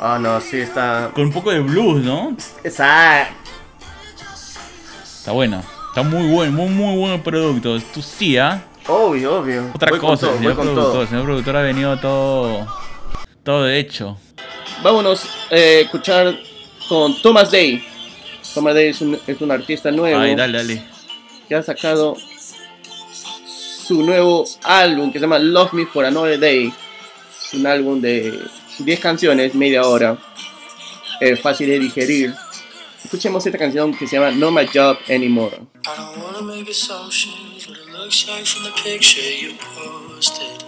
Ah, 0.00 0.18
no, 0.20 0.40
sí, 0.40 0.58
está. 0.60 1.10
con 1.14 1.24
un 1.26 1.32
poco 1.32 1.50
de 1.50 1.60
blues, 1.60 2.02
¿no? 2.02 2.34
Esa. 2.64 3.28
Está 5.04 5.32
buena. 5.32 5.62
Está 5.90 6.02
muy 6.02 6.28
buen, 6.28 6.54
muy, 6.54 6.68
muy 6.68 6.96
buen 6.96 7.22
producto. 7.22 7.78
Tú 7.92 8.00
sí, 8.00 8.38
¿ah? 8.38 8.64
Obvio, 8.86 9.38
obvio. 9.40 9.70
Otra 9.74 9.90
Voy 9.90 9.98
con 10.00 10.10
cosa, 10.10 10.26
todo, 10.26 10.30
el 10.36 10.36
voy 10.36 10.42
señor 10.52 10.56
con 10.56 10.64
productor. 10.66 10.92
todo. 10.92 11.02
El 11.02 11.08
señor 11.08 11.24
productor 11.24 11.56
ha 11.56 11.62
venido 11.62 11.98
todo. 11.98 12.66
Todo 13.42 13.64
de 13.64 13.78
hecho. 13.78 14.16
Vámonos 14.82 15.24
eh, 15.50 15.78
a 15.78 15.80
escuchar 15.84 16.34
con 16.88 17.20
Thomas 17.20 17.50
Day. 17.50 17.84
Thomas 18.54 18.74
Day 18.74 18.88
es 18.88 19.00
un, 19.00 19.18
es 19.26 19.40
un 19.40 19.50
artista 19.50 19.90
nuevo 19.90 20.18
Ay, 20.20 20.34
dale, 20.34 20.58
dale. 20.58 20.82
que 21.48 21.54
ha 21.54 21.62
sacado 21.62 22.16
su 23.46 24.02
nuevo 24.02 24.44
álbum 24.62 25.10
que 25.12 25.18
se 25.18 25.22
llama 25.24 25.38
Love 25.38 25.72
Me 25.74 25.86
for 25.86 26.04
Another 26.04 26.38
Day. 26.38 26.72
Es 27.46 27.54
un 27.54 27.66
álbum 27.66 28.00
de 28.00 28.38
10 28.78 29.00
canciones, 29.00 29.54
media 29.54 29.82
hora. 29.82 30.16
Eh, 31.20 31.36
fácil 31.36 31.68
de 31.68 31.78
digerir. 31.80 32.32
Escuchemos 33.04 33.44
esta 33.46 33.58
canción 33.58 33.96
que 33.96 34.06
se 34.06 34.16
llama 34.16 34.30
No 34.30 34.50
My 34.50 34.66
Job 34.66 34.98
Anymore. 35.08 35.56
I 35.86 35.96
don't 35.96 36.22
wanna 36.22 36.42
make 36.42 36.68
assumptions 36.68 37.66
what 37.66 37.78
it 37.78 37.88
looks 37.90 38.28
like 38.28 38.46
from 38.46 38.64
the 38.64 38.72
picture 38.82 39.20
you 39.20 39.54
posted. 39.58 40.64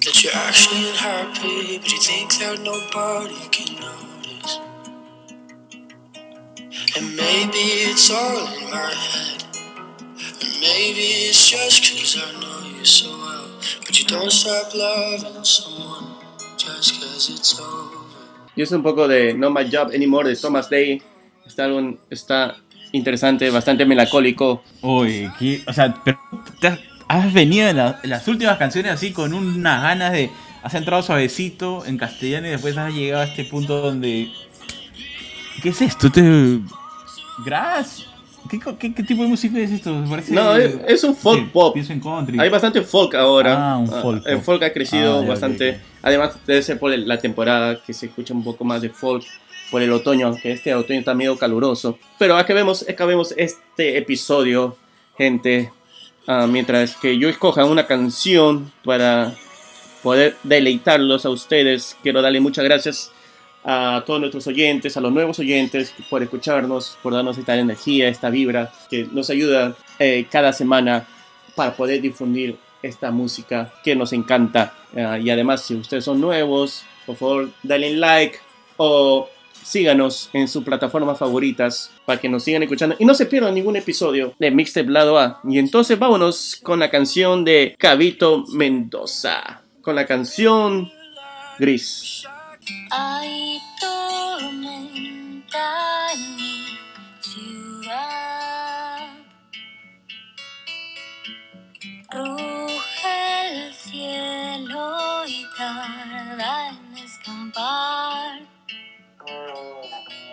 That 0.00 0.24
you're 0.24 0.34
actually 0.34 0.88
unhappy, 0.90 1.78
but 1.78 1.92
you 1.92 2.00
think 2.00 2.32
that 2.38 2.58
nobody 2.60 3.48
can 3.50 3.76
notice. 3.80 4.58
And 6.96 7.14
maybe 7.14 7.62
it's 7.90 8.10
all 8.10 8.48
in 8.56 8.70
my 8.70 8.90
head. 8.90 9.44
And 10.42 10.60
maybe 10.60 11.28
it's 11.28 11.48
just 11.48 11.82
cause 11.92 12.16
I 12.18 12.40
know 12.40 12.78
you 12.78 12.84
so 12.84 13.10
well. 13.10 13.48
But 13.84 14.00
you 14.00 14.06
don't 14.06 14.32
stop 14.32 14.74
loving 14.74 15.44
someone 15.44 16.16
just 16.56 17.00
cause 17.00 17.30
it's 17.30 17.60
over. 17.60 17.91
Y 18.56 18.62
es 18.62 18.70
un 18.72 18.82
poco 18.82 19.08
de 19.08 19.34
No 19.34 19.50
My 19.50 19.64
Job 19.70 19.90
Anymore 19.94 20.28
de 20.28 20.36
Thomas 20.36 20.68
Day. 20.68 21.02
Este 21.46 21.62
álbum 21.62 21.96
está 22.10 22.56
interesante, 22.92 23.48
bastante 23.50 23.84
melancólico. 23.86 24.62
Uy, 24.82 25.30
¿qué? 25.38 25.62
o 25.66 25.72
sea, 25.72 25.94
pero 26.04 26.18
te 26.60 26.78
has, 27.08 27.32
venido 27.32 27.68
en, 27.68 27.76
la- 27.78 27.98
en 28.02 28.10
las 28.10 28.26
últimas 28.28 28.58
canciones 28.58 28.92
así 28.92 29.12
con 29.12 29.32
unas 29.34 29.82
ganas 29.82 30.12
de. 30.12 30.30
Has 30.62 30.74
entrado 30.74 31.02
suavecito 31.02 31.84
en 31.86 31.98
castellano 31.98 32.46
y 32.46 32.50
después 32.50 32.76
has 32.76 32.94
llegado 32.94 33.22
a 33.22 33.26
este 33.26 33.44
punto 33.44 33.80
donde. 33.80 34.30
¿Qué 35.62 35.70
es 35.70 35.80
esto? 35.82 36.10
¿Te... 36.10 36.60
¿Grass? 37.44 38.06
¿Qué, 38.52 38.60
co- 38.60 38.76
qué, 38.78 38.92
qué 38.94 39.02
tipo 39.02 39.22
de 39.22 39.28
música 39.30 39.58
es 39.58 39.70
esto? 39.72 40.04
Parece- 40.08 40.32
No, 40.34 40.54
es, 40.54 40.76
es 40.86 41.02
un 41.04 41.16
folk 41.16 41.40
Sí, 41.40 41.48
pop. 41.52 41.72
Pienso 41.72 41.92
en 41.94 42.00
country. 42.00 42.38
Hay 42.38 42.50
bastante 42.50 42.82
folk 42.82 43.14
ahora. 43.14 43.72
Ah, 43.72 43.78
un 43.78 43.88
folk 43.88 44.26
el 44.26 44.36
pop. 44.36 44.44
folk 44.44 44.62
ha 44.62 44.72
crecido 44.74 45.18
Ah, 45.18 45.22
ya, 45.22 45.28
bastante. 45.28 45.80
Además, 46.02 46.36
debe 46.46 46.62
ser 46.62 46.78
por 46.78 46.92
el- 46.92 47.08
la 47.08 47.16
temporada 47.18 47.82
que 47.82 47.94
se 47.94 48.06
escucha 48.06 48.34
un 48.34 48.44
poco 48.44 48.62
más 48.64 48.82
de 48.82 48.90
folk. 48.90 49.24
Por 49.70 49.80
el 49.80 49.90
otoño, 49.90 50.26
aunque 50.26 50.52
este 50.52 50.74
otoño 50.74 50.98
está 50.98 51.14
medio 51.14 51.38
caluroso. 51.38 51.98
Pero 52.18 52.36
acabemos, 52.36 52.86
acabemos 52.86 53.32
este 53.38 53.96
episodio, 53.96 54.76
gente. 55.16 55.72
ah, 56.28 56.46
mientras 56.46 56.94
que 56.96 57.16
yo 57.18 57.28
escoja 57.28 57.64
una 57.64 57.86
canción 57.86 58.70
para 58.84 59.34
poder 60.02 60.36
deleitarlos 60.42 61.24
a 61.24 61.30
ustedes. 61.30 61.96
Quiero 62.02 62.20
darle 62.22 62.40
muchas 62.40 62.64
gracias 62.64 63.10
a 63.64 64.02
todos 64.06 64.20
nuestros 64.20 64.46
oyentes, 64.46 64.96
a 64.96 65.00
los 65.00 65.12
nuevos 65.12 65.38
oyentes 65.38 65.94
por 66.10 66.22
escucharnos, 66.22 66.98
por 67.02 67.12
darnos 67.12 67.38
esta 67.38 67.56
energía, 67.56 68.08
esta 68.08 68.30
vibra 68.30 68.72
que 68.90 69.08
nos 69.12 69.30
ayuda 69.30 69.76
eh, 69.98 70.26
cada 70.30 70.52
semana 70.52 71.06
para 71.54 71.74
poder 71.74 72.00
difundir 72.00 72.56
esta 72.82 73.10
música 73.10 73.72
que 73.84 73.94
nos 73.94 74.12
encanta. 74.12 74.74
Ah, 74.96 75.18
y 75.18 75.30
además, 75.30 75.62
si 75.62 75.74
ustedes 75.74 76.04
son 76.04 76.20
nuevos, 76.20 76.84
por 77.06 77.16
favor, 77.16 77.50
denle 77.62 77.96
like 77.96 78.38
o 78.76 79.28
síganos 79.62 80.28
en 80.32 80.48
sus 80.48 80.64
plataformas 80.64 81.18
favoritas 81.18 81.90
para 82.04 82.20
que 82.20 82.28
nos 82.28 82.42
sigan 82.42 82.62
escuchando 82.64 82.96
y 82.98 83.04
no 83.04 83.14
se 83.14 83.26
pierdan 83.26 83.54
ningún 83.54 83.76
episodio 83.76 84.34
de 84.38 84.50
Mixtape 84.50 84.90
Lado 84.90 85.18
A. 85.18 85.40
Y 85.44 85.58
entonces 85.58 85.98
vámonos 85.98 86.58
con 86.62 86.80
la 86.80 86.90
canción 86.90 87.44
de 87.44 87.76
Cabito 87.78 88.44
Mendoza, 88.48 89.62
con 89.80 89.94
la 89.94 90.06
canción 90.06 90.90
Gris. 91.58 92.24
Hay 92.90 93.60
tormenta 93.80 95.62
en 96.12 96.36
mi 96.36 96.66
ciudad. 97.20 99.08
Ruge 102.10 103.48
el 103.50 103.74
cielo 103.74 105.26
y 105.26 105.44
tarda 105.56 106.68
en 106.68 106.96
escampar. 106.98 108.42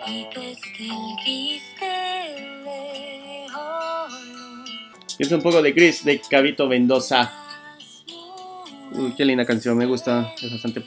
Y 0.06 0.24
desde 0.34 0.86
el 0.86 1.16
gris 1.24 1.62
de 1.80 2.50
Es 5.18 5.32
un 5.32 5.42
poco 5.42 5.60
de 5.60 5.72
Gris 5.72 6.04
de 6.04 6.20
Cabito 6.20 6.66
Mendoza. 6.66 7.32
Uy, 8.92 9.14
qué 9.16 9.24
linda 9.24 9.44
canción, 9.44 9.76
me 9.76 9.86
gusta, 9.86 10.32
es 10.40 10.50
bastante 10.50 10.80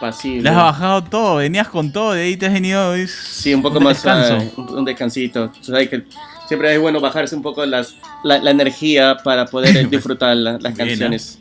pasible. 0.00 0.42
Le 0.42 0.48
has 0.50 0.56
bajado 0.56 1.04
todo, 1.04 1.36
venías 1.36 1.68
con 1.68 1.92
todo, 1.92 2.12
de 2.12 2.22
ahí 2.22 2.36
te 2.36 2.46
has 2.46 2.52
venido. 2.52 2.94
es 2.94 3.10
Sí, 3.12 3.52
un 3.54 3.62
poco 3.62 3.78
un 3.78 3.84
más 3.84 3.96
descanso. 3.96 4.28
suave, 4.54 4.70
un, 4.78 4.84
descansito. 4.84 5.50
Tú 5.50 5.64
sabes 5.64 5.88
que 5.88 6.04
siempre 6.48 6.72
es 6.74 6.80
bueno 6.80 7.00
bajarse 7.00 7.36
un 7.36 7.42
poco 7.42 7.64
las, 7.66 7.94
la, 8.24 8.38
la 8.38 8.50
energía 8.50 9.18
para 9.22 9.46
poder 9.46 9.88
disfrutar 9.90 10.36
la- 10.36 10.58
las 10.58 10.74
canciones. 10.76 11.38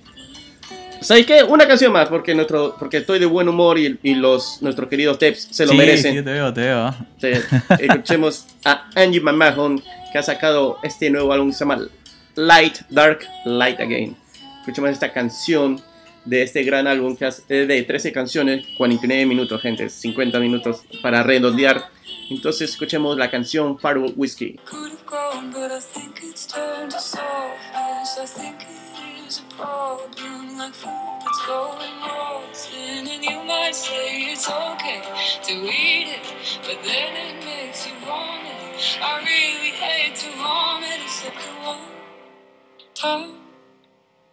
¿Sabes 1.01 1.25
qué? 1.25 1.43
Una 1.43 1.65
canción 1.65 1.93
más, 1.93 2.09
porque 2.09 2.35
nuestro 2.35 2.75
porque 2.77 2.97
estoy 2.97 3.19
de 3.19 3.25
buen 3.25 3.47
humor 3.47 3.79
y, 3.79 3.97
y 4.03 4.15
los 4.15 4.61
nuestros 4.61 4.89
queridos 4.89 5.17
Teps 5.17 5.47
se 5.49 5.65
lo 5.65 5.71
Sí, 5.71 5.77
merecen. 5.77 6.11
sí, 6.17 6.21
te 6.23 6.31
veo, 6.31 6.53
te 6.53 6.59
veo. 6.61 6.93
Te- 7.19 7.41
escuchemos 7.79 8.45
a 8.65 8.89
Angie 8.95 9.21
McMahon, 9.21 9.81
que 10.11 10.17
ha 10.17 10.23
sacado 10.23 10.77
este 10.83 11.09
nuevo 11.09 11.31
álbum 11.31 11.47
que 11.51 11.53
se 11.53 11.59
llama 11.59 11.79
Light, 12.35 12.79
Dark, 12.89 13.19
Light 13.45 13.79
Again. 13.79 14.13
Escuchemos 14.59 14.89
esta 14.91 15.09
canción 15.13 15.81
de 16.25 16.43
este 16.43 16.63
gran 16.63 16.87
álbum 16.87 17.15
que 17.15 17.27
es 17.27 17.43
de 17.47 17.83
13 17.83 18.11
canciones, 18.11 18.65
49 18.77 19.25
minutos, 19.25 19.61
gente, 19.61 19.89
50 19.89 20.39
minutos 20.39 20.83
para 21.01 21.23
redondear. 21.23 21.89
Entonces 22.29 22.71
escuchemos 22.71 23.17
la 23.17 23.29
canción 23.29 23.79
Firewood 23.79 24.13
Whiskey. 24.15 24.59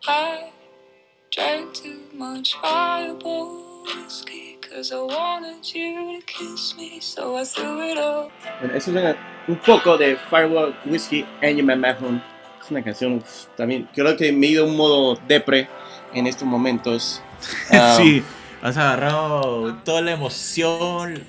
I 0.08 0.55
drank 1.36 1.72
too 1.74 2.00
much 2.16 2.54
fireball 2.60 3.84
whiskey. 3.84 4.58
Cause 4.68 4.92
I 4.92 4.96
wanted 5.00 5.62
you 5.74 6.18
to 6.20 6.26
kiss 6.26 6.74
me, 6.76 6.98
so 7.00 7.36
I 7.36 7.44
threw 7.44 7.80
it 7.82 7.98
up. 7.98 8.30
Bueno, 8.60 8.74
eso 8.76 8.90
es 8.90 8.96
una- 8.96 9.16
un 9.48 9.56
poco 9.56 9.96
de 9.96 10.16
Firewood 10.28 10.74
Whiskey, 10.84 11.24
Angie 11.42 11.62
McMahon. 11.62 12.22
Es 12.62 12.70
una 12.70 12.82
canción 12.82 13.22
también, 13.56 13.88
creo 13.94 14.16
que 14.16 14.32
me 14.32 14.46
he 14.48 14.50
ido 14.50 14.64
a 14.64 14.66
un 14.66 14.76
modo 14.76 15.18
depre 15.28 15.68
en 16.12 16.26
estos 16.26 16.46
momentos. 16.48 17.22
Ah, 17.70 17.94
sí, 17.96 18.22
has 18.60 18.76
agarrado 18.76 19.74
toda 19.84 20.00
la 20.02 20.12
emoción, 20.12 21.22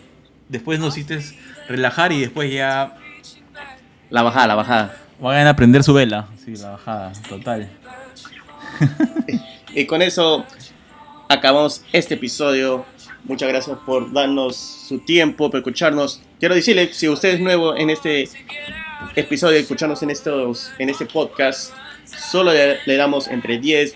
después 0.50 0.80
nos 0.80 0.98
hiciste 0.98 1.20
relajar 1.70 2.12
y 2.12 2.22
después 2.22 2.52
ya 2.52 2.98
La 4.10 4.24
bajada, 4.24 4.48
la 4.48 4.56
bajada. 4.56 4.98
van 5.20 5.46
a 5.48 5.50
aprender 5.52 5.84
su 5.84 5.94
vela. 5.94 6.28
Sí, 6.44 6.56
la 6.56 6.72
bajada, 6.72 7.12
total. 7.30 7.70
y 9.74 9.86
con 9.86 10.02
eso 10.02 10.46
acabamos 11.30 11.84
este 11.94 12.16
episodio. 12.16 12.86
Muchas 13.24 13.50
gracias 13.50 13.78
por 13.86 14.12
darnos 14.14 14.56
su 14.56 15.00
tiempo, 15.00 15.50
por 15.50 15.60
escucharnos. 15.60 16.22
Quiero 16.40 16.56
decirle, 16.56 16.94
si 16.94 17.10
usted 17.10 17.36
es 17.36 17.40
nuevo 17.40 17.76
en 17.76 17.90
este 17.90 18.30
episodio, 19.16 19.58
escucharnos 19.58 20.02
en, 20.04 20.12
estos, 20.12 20.72
en 20.80 20.90
este 20.90 21.06
podcast, 21.06 21.74
solo 22.06 22.54
le, 22.54 22.80
le 22.86 22.96
damos 22.96 23.28
entre 23.28 23.60
10 23.60 23.96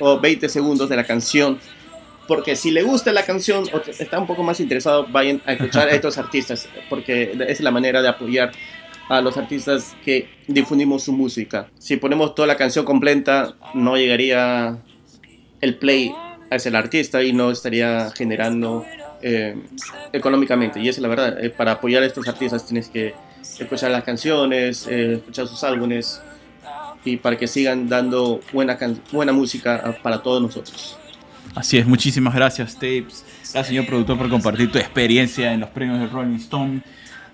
o 0.00 0.20
20 0.20 0.48
segundos 0.48 0.88
de 0.88 0.96
la 0.96 1.04
canción. 1.04 1.58
Porque 2.28 2.56
si 2.56 2.70
le 2.70 2.82
gusta 2.82 3.12
la 3.12 3.24
canción 3.24 3.64
o 3.72 3.80
está 3.98 4.18
un 4.18 4.26
poco 4.26 4.42
más 4.42 4.60
interesado, 4.60 5.06
vayan 5.08 5.40
a 5.46 5.52
escuchar 5.52 5.88
a 5.88 5.90
estos 5.94 6.18
artistas. 6.18 6.68
Porque 6.90 7.36
es 7.48 7.60
la 7.60 7.70
manera 7.70 8.02
de 8.02 8.08
apoyar 8.08 8.52
a 9.08 9.20
los 9.20 9.36
artistas 9.36 9.96
que 10.04 10.28
difundimos 10.48 11.04
su 11.04 11.12
música. 11.12 11.68
Si 11.78 11.96
ponemos 11.96 12.34
toda 12.34 12.48
la 12.48 12.56
canción 12.56 12.84
completa, 12.84 13.54
no 13.74 13.96
llegaría 13.96 14.78
el 15.60 15.76
play 15.76 16.12
hacia 16.50 16.68
el 16.68 16.76
artista 16.76 17.22
y 17.22 17.32
no 17.32 17.50
estaría 17.50 18.10
generando 18.16 18.84
eh, 19.22 19.56
económicamente. 20.12 20.80
Y 20.80 20.88
esa 20.88 20.98
es 20.98 21.02
la 21.02 21.08
verdad. 21.08 21.44
Eh, 21.44 21.50
para 21.50 21.72
apoyar 21.72 22.02
a 22.02 22.06
estos 22.06 22.26
artistas 22.28 22.66
tienes 22.66 22.88
que 22.88 23.14
escuchar 23.58 23.90
las 23.90 24.04
canciones, 24.04 24.86
eh, 24.88 25.14
escuchar 25.14 25.46
sus 25.48 25.62
álbumes 25.64 26.20
y 27.04 27.16
para 27.16 27.36
que 27.36 27.46
sigan 27.46 27.88
dando 27.88 28.40
buena, 28.52 28.76
buena 29.12 29.32
música 29.32 29.76
a- 29.76 29.92
para 30.02 30.22
todos 30.22 30.42
nosotros. 30.42 30.96
Así 31.54 31.78
es, 31.78 31.86
muchísimas 31.86 32.34
gracias, 32.34 32.74
Tapes. 32.74 33.24
Gracias, 33.40 33.68
señor 33.68 33.86
productor, 33.86 34.18
por 34.18 34.28
compartir 34.28 34.70
tu 34.70 34.78
experiencia 34.78 35.52
en 35.52 35.60
los 35.60 35.70
premios 35.70 35.98
de 36.00 36.06
Rolling 36.08 36.36
Stone. 36.36 36.82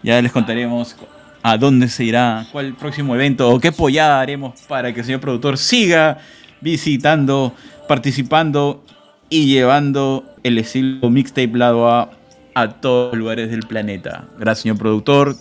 Ya 0.03 0.21
les 0.23 0.31
contaremos 0.31 0.95
a 1.43 1.57
dónde 1.57 1.89
se 1.89 2.05
irá, 2.05 2.47
cuál 2.53 2.75
próximo 2.75 3.15
evento 3.17 3.51
o 3.51 3.59
qué 3.59 3.69
apoyada 3.69 4.21
haremos 4.21 4.61
para 4.69 4.93
que 4.93 5.01
el 5.01 5.07
señor 5.07 5.21
productor 5.21 5.59
siga 5.59 6.19
visitando, 6.61 7.55
participando 7.89 8.85
y 9.29 9.47
llevando 9.47 10.25
el 10.43 10.59
estilo 10.59 11.11
mixtape 11.11 11.57
lado 11.57 11.89
A 11.89 12.11
a 12.55 12.69
todos 12.81 13.13
los 13.13 13.19
lugares 13.19 13.51
del 13.51 13.61
planeta. 13.61 14.29
Gracias, 14.39 14.63
señor 14.63 14.79
productor. 14.79 15.37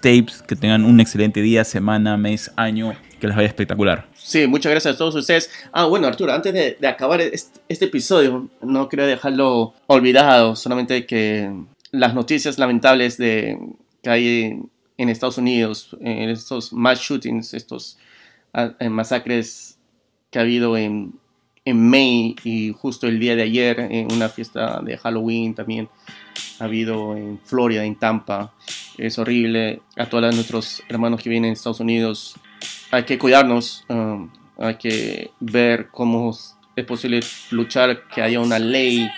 Tapes, 0.00 0.42
que 0.42 0.56
tengan 0.56 0.84
un 0.84 0.98
excelente 1.00 1.42
día, 1.42 1.62
semana, 1.62 2.16
mes, 2.16 2.50
año, 2.56 2.94
que 3.20 3.26
les 3.26 3.36
vaya 3.36 3.48
espectacular. 3.48 4.06
Sí, 4.14 4.46
muchas 4.46 4.70
gracias 4.70 4.94
a 4.94 4.98
todos 4.98 5.14
ustedes. 5.14 5.50
Ah, 5.72 5.84
bueno, 5.84 6.06
Arturo, 6.06 6.32
antes 6.32 6.54
de, 6.54 6.86
acabar 6.86 7.20
este, 7.20 7.84
episodio, 7.84 8.48
no 8.62 8.88
quería 8.88 9.06
dejarlo 9.06 9.74
olvidado, 9.86 10.56
solamente 10.56 11.04
que 11.04 11.52
las 11.90 12.14
noticias 12.14 12.58
lamentables 12.58 13.18
de, 13.18 13.58
que 14.02 14.10
hay 14.10 14.58
en 14.96 15.08
Estados 15.10 15.36
Unidos, 15.36 15.94
en 16.00 16.30
estos 16.30 16.72
mass 16.72 17.00
shootings, 17.00 17.52
estos 17.52 17.98
ah, 18.54 18.72
eh, 18.78 18.88
masacres 18.88 19.78
que 20.30 20.38
ha 20.38 20.42
habido 20.42 20.78
en, 20.78 21.12
en 21.64 21.88
May 21.88 22.36
y 22.44 22.72
justo 22.72 23.06
el 23.06 23.18
día 23.18 23.36
de 23.36 23.42
ayer, 23.42 23.80
en 23.80 24.12
una 24.12 24.28
fiesta 24.28 24.80
de 24.82 24.98
Halloween 24.98 25.54
también 25.54 25.88
ha 26.60 26.64
habido 26.64 27.16
en 27.16 27.40
Florida, 27.44 27.84
en 27.84 27.96
Tampa. 27.96 28.52
Es 28.98 29.18
horrible. 29.18 29.80
A 29.96 30.06
todos 30.06 30.34
nuestros 30.34 30.82
hermanos 30.88 31.22
que 31.22 31.30
vienen 31.30 31.48
en 31.48 31.52
Estados 31.54 31.80
Unidos, 31.80 32.34
hay 32.90 33.04
que 33.04 33.18
cuidarnos, 33.18 33.84
um, 33.88 34.30
hay 34.58 34.76
que 34.76 35.30
ver 35.40 35.88
cómo 35.90 36.36
es 36.76 36.84
posible 36.84 37.20
luchar, 37.50 38.08
que 38.08 38.20
haya 38.20 38.40
una 38.40 38.58
ley 38.58 39.10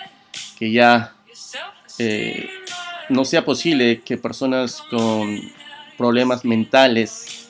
que 0.57 0.71
ya 0.71 1.15
eh, 1.99 2.49
no 3.09 3.25
sea 3.25 3.43
posible 3.43 4.01
que 4.01 4.17
personas 4.17 4.81
con 4.89 5.39
problemas 5.97 6.45
mentales 6.45 7.49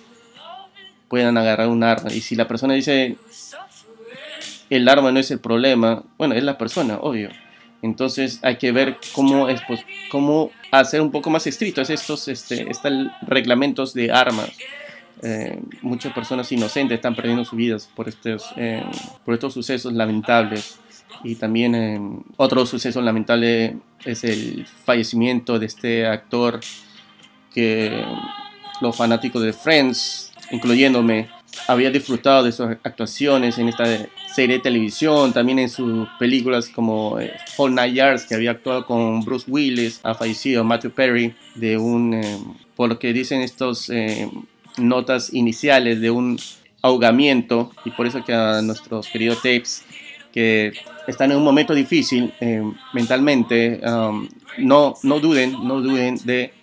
puedan 1.07 1.37
agarrar 1.37 1.67
un 1.67 1.83
arma. 1.83 2.11
Y 2.11 2.21
si 2.21 2.35
la 2.35 2.47
persona 2.47 2.73
dice 2.73 3.17
el 4.69 4.87
arma 4.89 5.11
no 5.11 5.19
es 5.19 5.31
el 5.31 5.39
problema, 5.39 6.03
bueno, 6.17 6.35
es 6.35 6.43
la 6.43 6.57
persona, 6.57 6.97
obvio. 7.01 7.29
Entonces 7.81 8.39
hay 8.41 8.57
que 8.57 8.71
ver 8.71 8.97
cómo, 9.13 9.49
es, 9.49 9.61
pues, 9.67 9.81
cómo 10.09 10.51
hacer 10.71 11.01
un 11.01 11.11
poco 11.11 11.29
más 11.29 11.45
estrictos 11.47 11.89
estos, 11.89 12.27
este, 12.27 12.69
estos 12.69 12.91
reglamentos 13.21 13.93
de 13.93 14.11
armas. 14.11 14.49
Eh, 15.23 15.59
muchas 15.81 16.13
personas 16.13 16.51
inocentes 16.51 16.95
están 16.95 17.15
perdiendo 17.15 17.43
sus 17.43 17.57
vidas 17.57 17.89
por 17.95 18.07
estos, 18.07 18.51
eh, 18.55 18.83
por 19.25 19.33
estos 19.33 19.53
sucesos 19.53 19.93
lamentables. 19.93 20.79
Y 21.23 21.35
también 21.35 21.75
eh, 21.75 21.99
otro 22.37 22.65
suceso 22.65 23.01
lamentable 23.01 23.77
es 24.05 24.23
el 24.23 24.65
fallecimiento 24.85 25.57
de 25.57 25.65
este 25.65 26.05
actor 26.05 26.59
que 27.53 28.03
los 28.81 28.95
fanáticos 28.95 29.41
de 29.41 29.53
Friends, 29.53 30.31
incluyéndome, 30.51 31.29
había 31.67 31.89
disfrutado 31.89 32.43
de 32.43 32.51
sus 32.51 32.67
actuaciones 32.83 33.57
en 33.57 33.69
esta 33.69 33.85
serie 34.37 34.57
de 34.57 34.61
televisión, 34.61 35.33
también 35.33 35.57
en 35.57 35.67
sus 35.67 36.07
películas 36.19 36.69
como 36.69 37.19
eh, 37.19 37.33
All 37.57 37.73
Night 37.73 37.95
Yards, 37.95 38.25
que 38.27 38.35
había 38.35 38.51
actuado 38.51 38.85
con 38.85 39.21
Bruce 39.25 39.49
Willis, 39.49 39.99
ha 40.03 40.13
fallecido 40.13 40.63
Matthew 40.63 40.91
Perry, 40.91 41.33
de 41.55 41.75
un, 41.79 42.13
eh, 42.13 42.37
por 42.75 42.87
lo 42.87 42.99
que 42.99 43.13
dicen 43.13 43.41
estos 43.41 43.89
eh, 43.89 44.29
notas 44.77 45.33
iniciales, 45.33 46.01
de 46.01 46.11
un 46.11 46.37
ahogamiento, 46.83 47.71
y 47.83 47.89
por 47.89 48.05
eso 48.05 48.23
que 48.23 48.31
a 48.31 48.61
nuestros 48.61 49.07
queridos 49.07 49.37
tapes 49.37 49.83
que 50.31 50.71
están 51.07 51.31
en 51.31 51.37
un 51.37 51.43
momento 51.43 51.73
difícil 51.73 52.31
eh, 52.39 52.61
mentalmente, 52.93 53.81
um, 53.89 54.29
no, 54.59 54.93
no 55.01 55.19
duden, 55.19 55.53
no 55.67 55.81
duden 55.81 56.15
de 56.25 56.53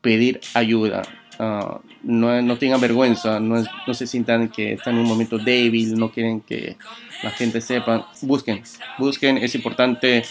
pedir 0.00 0.40
ayuda. 0.54 1.02
Uh, 1.40 1.80
no, 2.02 2.42
no, 2.42 2.58
tengan 2.58 2.82
vergüenza, 2.82 3.40
no, 3.40 3.64
no, 3.86 3.94
se 3.94 4.06
sientan 4.06 4.50
que 4.50 4.74
están 4.74 4.96
en 4.96 5.00
un 5.00 5.06
momento 5.06 5.38
débil, 5.38 5.94
no 5.94 6.12
quieren 6.12 6.42
que 6.42 6.76
la 7.22 7.30
gente 7.30 7.62
sepa. 7.62 8.10
Busquen, 8.20 8.62
busquen, 8.98 9.38
es 9.38 9.54
importante 9.54 10.22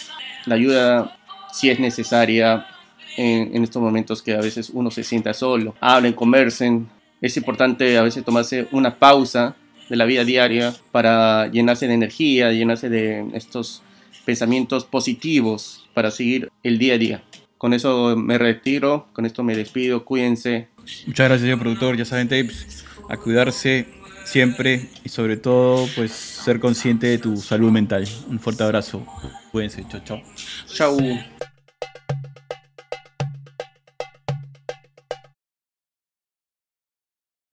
la 0.46 0.54
ayuda 0.54 1.18
si 1.52 1.68
es 1.68 1.80
necesaria 1.80 2.64
en, 3.16 3.56
en 3.56 3.64
estos 3.64 3.82
momentos 3.82 4.22
que 4.22 4.34
a 4.34 4.40
veces 4.40 4.70
uno 4.72 4.92
se 4.92 5.02
sienta 5.02 5.34
solo. 5.34 5.74
Hablen, 5.80 6.12
conversen. 6.12 6.88
Es 7.20 7.36
importante 7.36 7.98
a 7.98 8.02
veces 8.02 8.24
tomarse 8.24 8.68
una 8.70 8.96
pausa 8.96 9.56
de 9.88 9.96
la 9.96 10.04
vida 10.04 10.24
diaria 10.24 10.72
para 10.92 11.48
llenarse 11.48 11.88
de 11.88 11.94
energía, 11.94 12.52
llenarse 12.52 12.88
de 12.88 13.26
estos 13.34 13.82
pensamientos 14.24 14.84
positivos 14.84 15.88
para 15.92 16.12
seguir 16.12 16.52
el 16.62 16.78
día 16.78 16.94
a 16.94 16.98
día. 16.98 17.24
Con 17.58 17.74
eso 17.74 18.16
me 18.16 18.38
retiro, 18.38 19.08
con 19.12 19.26
esto 19.26 19.42
me 19.42 19.54
despido, 19.54 20.04
cuídense. 20.04 20.68
Muchas 21.06 21.28
gracias, 21.28 21.40
señor 21.42 21.58
productor. 21.58 21.96
Ya 21.96 22.04
saben, 22.04 22.28
Tapes, 22.28 22.84
a 23.08 23.16
cuidarse 23.16 23.86
siempre 24.24 24.88
y 25.04 25.08
sobre 25.08 25.36
todo, 25.36 25.88
pues 25.96 26.12
ser 26.12 26.60
consciente 26.60 27.08
de 27.08 27.18
tu 27.18 27.36
salud 27.36 27.70
mental. 27.70 28.06
Un 28.28 28.38
fuerte 28.38 28.62
abrazo. 28.62 29.04
Cuídense. 29.50 29.84
Chao, 29.88 30.00
chao. 30.04 30.22
Chao. 30.66 30.98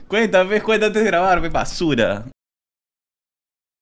Cuéntame, 0.07 0.61
cuéntate 0.61 0.99
de 0.99 1.05
grabar, 1.05 1.49
basura. 1.49 2.25